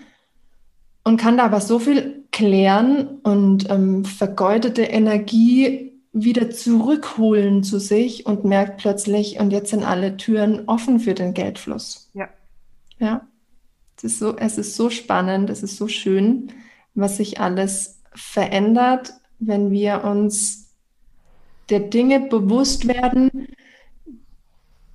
[1.05, 8.27] und kann da aber so viel klären und ähm, vergeudete Energie wieder zurückholen zu sich
[8.27, 12.11] und merkt plötzlich, und jetzt sind alle Türen offen für den Geldfluss.
[12.15, 12.29] Ja.
[12.99, 13.27] Ja.
[13.97, 16.53] Es ist so, es ist so spannend, es ist so schön,
[16.95, 20.75] was sich alles verändert, wenn wir uns
[21.69, 23.49] der Dinge bewusst werden,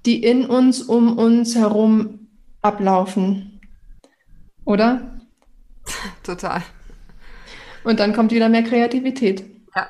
[0.06, 2.28] die in uns, um uns herum
[2.62, 3.60] ablaufen.
[4.66, 5.14] Oder?
[6.24, 6.62] Total.
[7.84, 9.44] Und dann kommt wieder mehr Kreativität.
[9.76, 9.88] Ja.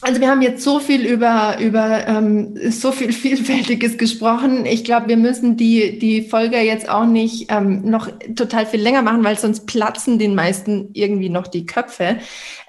[0.00, 4.64] Also wir haben jetzt so viel über, über ähm, so viel Vielfältiges gesprochen.
[4.64, 9.02] Ich glaube, wir müssen die, die Folge jetzt auch nicht ähm, noch total viel länger
[9.02, 12.18] machen, weil sonst platzen den meisten irgendwie noch die Köpfe.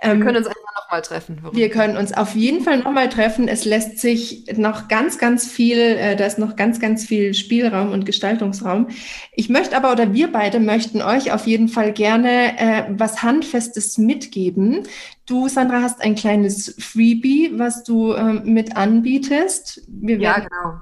[0.02, 0.60] Ähm, wir können uns einfach
[0.90, 1.40] nochmal treffen.
[1.42, 1.56] Warum?
[1.56, 3.48] Wir können uns auf jeden Fall nochmal treffen.
[3.48, 7.92] Es lässt sich noch ganz, ganz viel, äh, da ist noch ganz, ganz viel Spielraum
[7.92, 8.88] und Gestaltungsraum.
[9.34, 13.98] Ich möchte aber, oder wir beide möchten euch auf jeden Fall gerne äh, was Handfestes
[13.98, 14.88] mitgeben.
[15.26, 19.84] Du, Sandra, hast ein kleines Freebie, was du ähm, mit anbietest.
[20.02, 20.82] ja, genau.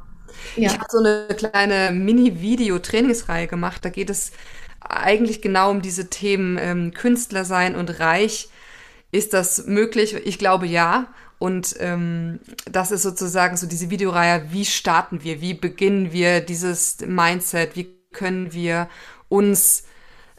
[0.55, 0.69] Ja.
[0.69, 3.83] Ich habe so eine kleine Mini-Video-Trainingsreihe gemacht.
[3.83, 4.31] Da geht es
[4.79, 8.49] eigentlich genau um diese Themen ähm, Künstler sein und reich
[9.17, 10.15] ist das möglich?
[10.25, 11.07] Ich glaube ja.
[11.39, 12.39] Und ähm,
[12.71, 17.95] das ist sozusagen so diese Videoreihe, wie starten wir, wie beginnen wir dieses Mindset, wie
[18.11, 18.89] können wir
[19.29, 19.83] uns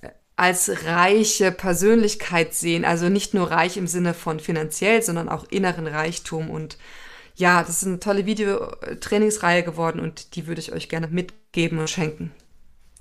[0.02, 5.46] äh, als reiche Persönlichkeit sehen, also nicht nur reich im Sinne von finanziell, sondern auch
[5.50, 6.50] inneren Reichtum.
[6.50, 6.78] Und
[7.36, 11.88] ja, das ist eine tolle Videotrainingsreihe geworden und die würde ich euch gerne mitgeben und
[11.90, 12.32] schenken.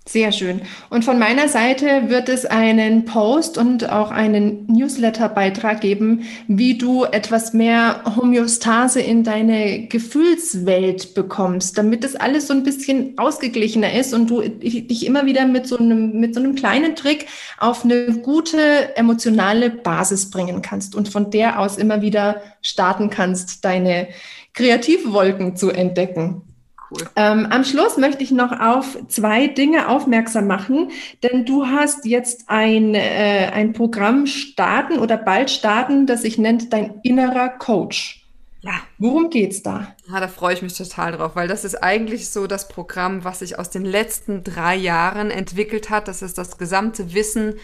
[0.07, 0.61] Sehr schön.
[0.89, 7.03] Und von meiner Seite wird es einen Post und auch einen Newsletter-Beitrag geben, wie du
[7.03, 14.13] etwas mehr Homöostase in deine Gefühlswelt bekommst, damit das alles so ein bisschen ausgeglichener ist
[14.13, 17.25] und du dich immer wieder mit so einem, mit so einem kleinen Trick
[17.57, 23.65] auf eine gute emotionale Basis bringen kannst und von der aus immer wieder starten kannst,
[23.65, 24.07] deine
[24.53, 26.46] Kreativwolken zu entdecken.
[26.89, 27.09] Cool.
[27.15, 32.45] Ähm, am Schluss möchte ich noch auf zwei Dinge aufmerksam machen, denn du hast jetzt
[32.47, 38.23] ein, äh, ein Programm starten oder bald starten, das sich nennt Dein innerer Coach.
[38.61, 38.73] Ja.
[38.97, 39.95] Worum geht's da?
[40.11, 43.39] Ja, da freue ich mich total drauf, weil das ist eigentlich so das Programm, was
[43.39, 46.07] sich aus den letzten drei Jahren entwickelt hat.
[46.07, 47.55] Das ist das gesamte Wissen.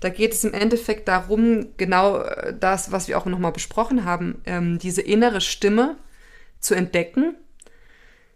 [0.00, 4.40] Da geht es im Endeffekt darum, genau äh, das, was wir auch nochmal besprochen haben,
[4.46, 5.96] ähm, diese innere Stimme
[6.60, 7.36] zu entdecken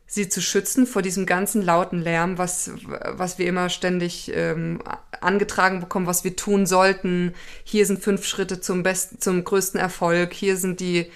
[0.07, 2.71] sie zu schützen vor diesem ganzen lauten Lärm, was,
[3.07, 4.83] was wir immer ständig ähm,
[5.21, 7.35] angetragen bekommen, was wir tun sollten.
[7.65, 10.35] Hier sind fünf Schritte zum besten, zum größten Erfolg.
[10.35, 11.11] Hier sind die,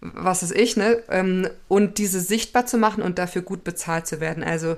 [0.00, 1.02] was ist ich, ne?
[1.08, 4.44] Ähm, und diese sichtbar zu machen und dafür gut bezahlt zu werden.
[4.44, 4.76] Also,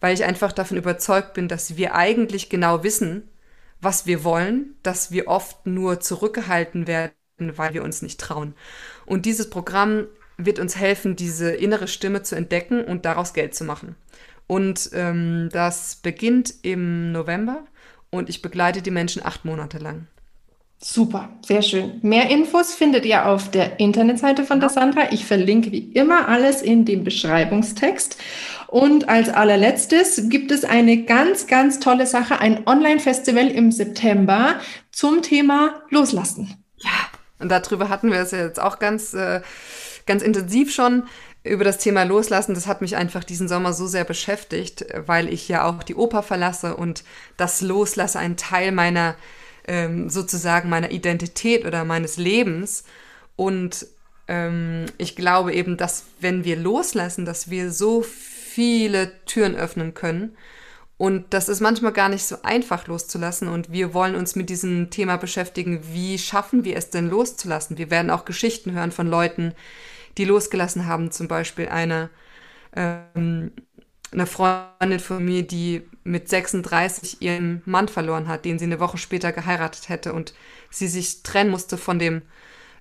[0.00, 3.28] weil ich einfach davon überzeugt bin, dass wir eigentlich genau wissen,
[3.80, 8.54] was wir wollen, dass wir oft nur zurückgehalten werden, weil wir uns nicht trauen.
[9.06, 13.64] Und dieses Programm wird uns helfen, diese innere Stimme zu entdecken und daraus Geld zu
[13.64, 13.96] machen.
[14.46, 17.64] Und ähm, das beginnt im November
[18.10, 20.06] und ich begleite die Menschen acht Monate lang.
[20.86, 21.98] Super, sehr schön.
[22.02, 25.12] Mehr Infos findet ihr auf der Internetseite von der Sandra.
[25.12, 28.18] Ich verlinke wie immer alles in dem Beschreibungstext.
[28.66, 34.56] Und als allerletztes gibt es eine ganz, ganz tolle Sache, ein Online-Festival im September
[34.92, 36.62] zum Thema Loslassen.
[36.76, 36.90] Ja,
[37.38, 39.40] und darüber hatten wir es ja jetzt auch ganz äh,
[40.06, 41.04] ganz intensiv schon
[41.42, 42.54] über das Thema Loslassen.
[42.54, 46.22] Das hat mich einfach diesen Sommer so sehr beschäftigt, weil ich ja auch die Oper
[46.22, 47.04] verlasse und
[47.36, 49.16] das Loslasse ein Teil meiner,
[49.66, 52.84] ähm, sozusagen meiner Identität oder meines Lebens.
[53.36, 53.86] Und
[54.28, 60.36] ähm, ich glaube eben, dass wenn wir loslassen, dass wir so viele Türen öffnen können
[60.96, 63.48] und das ist manchmal gar nicht so einfach loszulassen.
[63.48, 65.80] Und wir wollen uns mit diesem Thema beschäftigen.
[65.92, 67.78] Wie schaffen wir es denn loszulassen?
[67.78, 69.54] Wir werden auch Geschichten hören von Leuten,
[70.18, 71.10] die losgelassen haben.
[71.10, 72.10] Zum Beispiel eine,
[72.74, 73.52] ähm,
[74.12, 78.98] eine Freundin von mir, die mit 36 ihren Mann verloren hat, den sie eine Woche
[78.98, 80.34] später geheiratet hätte und
[80.70, 82.22] sie sich trennen musste von dem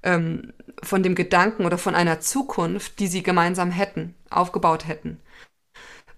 [0.04, 0.54] ähm,
[0.84, 5.18] von dem Gedanken oder von einer Zukunft, die sie gemeinsam hätten, aufgebaut hätten.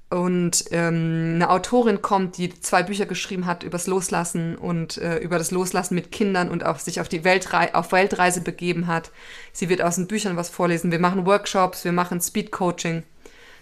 [0.09, 5.39] Und ähm, eine Autorin kommt, die zwei Bücher geschrieben hat übers Loslassen und äh, über
[5.39, 9.11] das Loslassen mit Kindern und auch sich auf die Weltrei auf Weltreise begeben hat.
[9.51, 10.91] Sie wird aus den Büchern was vorlesen.
[10.91, 13.03] Wir machen Workshops, wir machen Speed Coaching.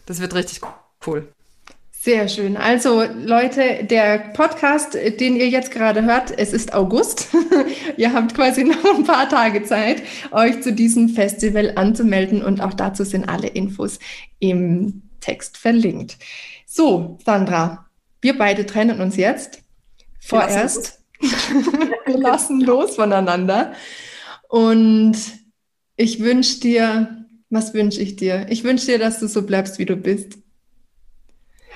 [0.06, 0.62] Das wird richtig
[1.08, 1.28] cool.
[2.04, 2.58] Sehr schön.
[2.58, 7.30] Also Leute, der Podcast, den ihr jetzt gerade hört, es ist August.
[7.98, 12.74] ihr habt quasi noch ein paar Tage Zeit, euch zu diesem Festival anzumelden und auch
[12.74, 14.00] dazu sind alle Infos
[14.40, 16.18] im Text verlinkt.
[16.66, 17.86] So, Sandra,
[18.22, 19.62] wir beide trennen uns jetzt.
[20.20, 21.02] Vorerst.
[21.20, 23.74] wir lassen los voneinander.
[24.50, 25.16] Und
[25.96, 28.48] ich wünsche dir, was wünsche ich dir?
[28.50, 30.38] Ich wünsche dir, dass du so bleibst, wie du bist.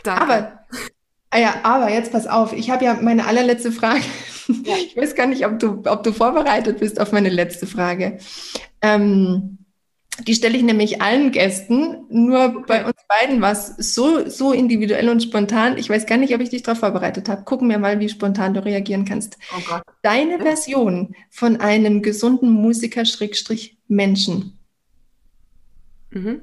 [0.03, 0.21] Danke.
[0.21, 0.65] Aber,
[1.29, 3.99] ah ja, aber jetzt pass auf, ich habe ja meine allerletzte Frage.
[3.99, 4.05] Ja.
[4.77, 8.17] Ich weiß gar nicht, ob du, ob du vorbereitet bist auf meine letzte Frage.
[8.81, 9.57] Ähm,
[10.25, 15.09] die stelle ich nämlich allen Gästen, nur bei uns beiden war es so, so individuell
[15.09, 15.77] und spontan.
[15.77, 17.43] Ich weiß gar nicht, ob ich dich darauf vorbereitet habe.
[17.43, 19.37] Gucken wir mal, wie spontan du reagieren kannst.
[19.55, 19.79] Oh.
[20.01, 24.57] Deine Version von einem gesunden Musiker-Menschen.
[26.09, 26.41] Mhm.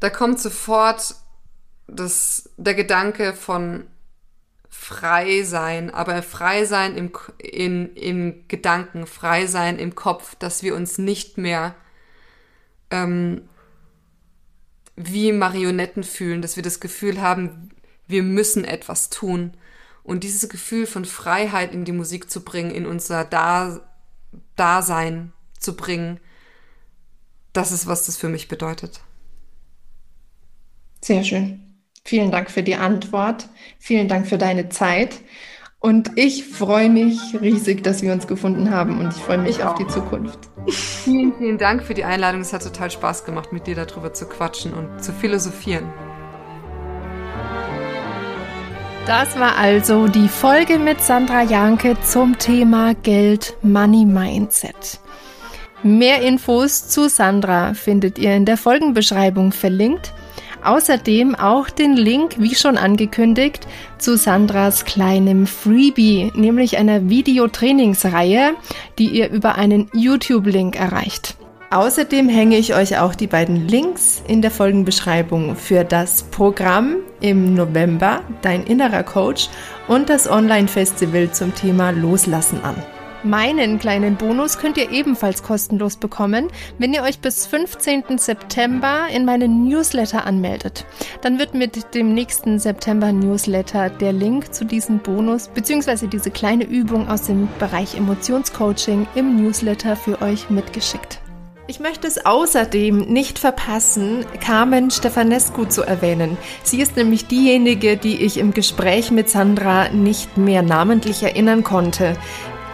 [0.00, 1.16] Da kommt sofort
[1.86, 3.84] das, der Gedanke von
[4.68, 10.74] frei sein, aber frei sein im, in, im Gedanken, frei sein im Kopf, dass wir
[10.74, 11.74] uns nicht mehr
[12.90, 13.42] ähm,
[14.96, 17.70] wie Marionetten fühlen, dass wir das Gefühl haben,
[18.06, 19.52] wir müssen etwas tun.
[20.02, 23.80] Und dieses Gefühl von Freiheit in die Musik zu bringen, in unser da
[24.56, 26.20] Dasein zu bringen,
[27.52, 29.00] das ist, was das für mich bedeutet.
[31.00, 31.60] Sehr schön.
[32.04, 33.48] Vielen Dank für die Antwort.
[33.78, 35.20] Vielen Dank für deine Zeit.
[35.84, 39.64] Und ich freue mich riesig, dass wir uns gefunden haben und ich freue mich ich
[39.64, 40.38] auf die Zukunft.
[40.66, 42.40] Vielen, vielen Dank für die Einladung.
[42.40, 45.84] Es hat total Spaß gemacht, mit dir darüber zu quatschen und zu philosophieren.
[49.06, 55.00] Das war also die Folge mit Sandra Janke zum Thema Geld Money Mindset.
[55.82, 60.14] Mehr Infos zu Sandra findet ihr in der Folgenbeschreibung verlinkt.
[60.64, 63.66] Außerdem auch den Link, wie schon angekündigt,
[63.98, 68.54] zu Sandras kleinem Freebie, nämlich einer Videotrainingsreihe,
[68.98, 71.36] die ihr über einen YouTube-Link erreicht.
[71.70, 77.54] Außerdem hänge ich euch auch die beiden Links in der Folgenbeschreibung für das Programm im
[77.54, 79.48] November, Dein innerer Coach
[79.88, 82.76] und das Online-Festival zum Thema Loslassen an.
[83.24, 88.18] Meinen kleinen Bonus könnt ihr ebenfalls kostenlos bekommen, wenn ihr euch bis 15.
[88.18, 90.84] September in meinen Newsletter anmeldet.
[91.22, 96.06] Dann wird mit dem nächsten September Newsletter der Link zu diesem Bonus bzw.
[96.06, 101.22] diese kleine Übung aus dem Bereich Emotionscoaching im Newsletter für euch mitgeschickt.
[101.66, 106.36] Ich möchte es außerdem nicht verpassen, Carmen Stefanescu zu erwähnen.
[106.62, 112.18] Sie ist nämlich diejenige, die ich im Gespräch mit Sandra nicht mehr namentlich erinnern konnte.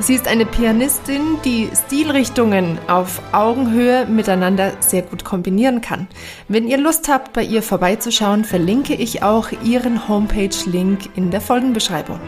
[0.00, 6.08] Sie ist eine Pianistin, die Stilrichtungen auf Augenhöhe miteinander sehr gut kombinieren kann.
[6.48, 12.18] Wenn ihr Lust habt, bei ihr vorbeizuschauen, verlinke ich auch ihren Homepage-Link in der Folgenbeschreibung.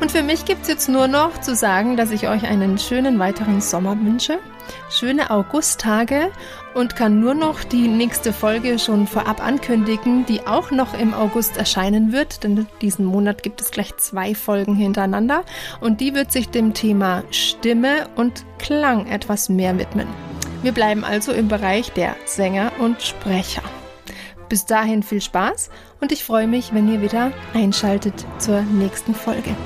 [0.00, 3.18] Und für mich gibt es jetzt nur noch zu sagen, dass ich euch einen schönen
[3.18, 4.38] weiteren Sommer wünsche,
[4.90, 6.30] schöne Augusttage
[6.74, 11.56] und kann nur noch die nächste Folge schon vorab ankündigen, die auch noch im August
[11.56, 15.44] erscheinen wird, denn diesen Monat gibt es gleich zwei Folgen hintereinander
[15.80, 20.08] und die wird sich dem Thema Stimme und Klang etwas mehr widmen.
[20.62, 23.62] Wir bleiben also im Bereich der Sänger und Sprecher.
[24.48, 25.70] Bis dahin viel Spaß
[26.00, 29.56] und ich freue mich, wenn ihr wieder einschaltet zur nächsten Folge.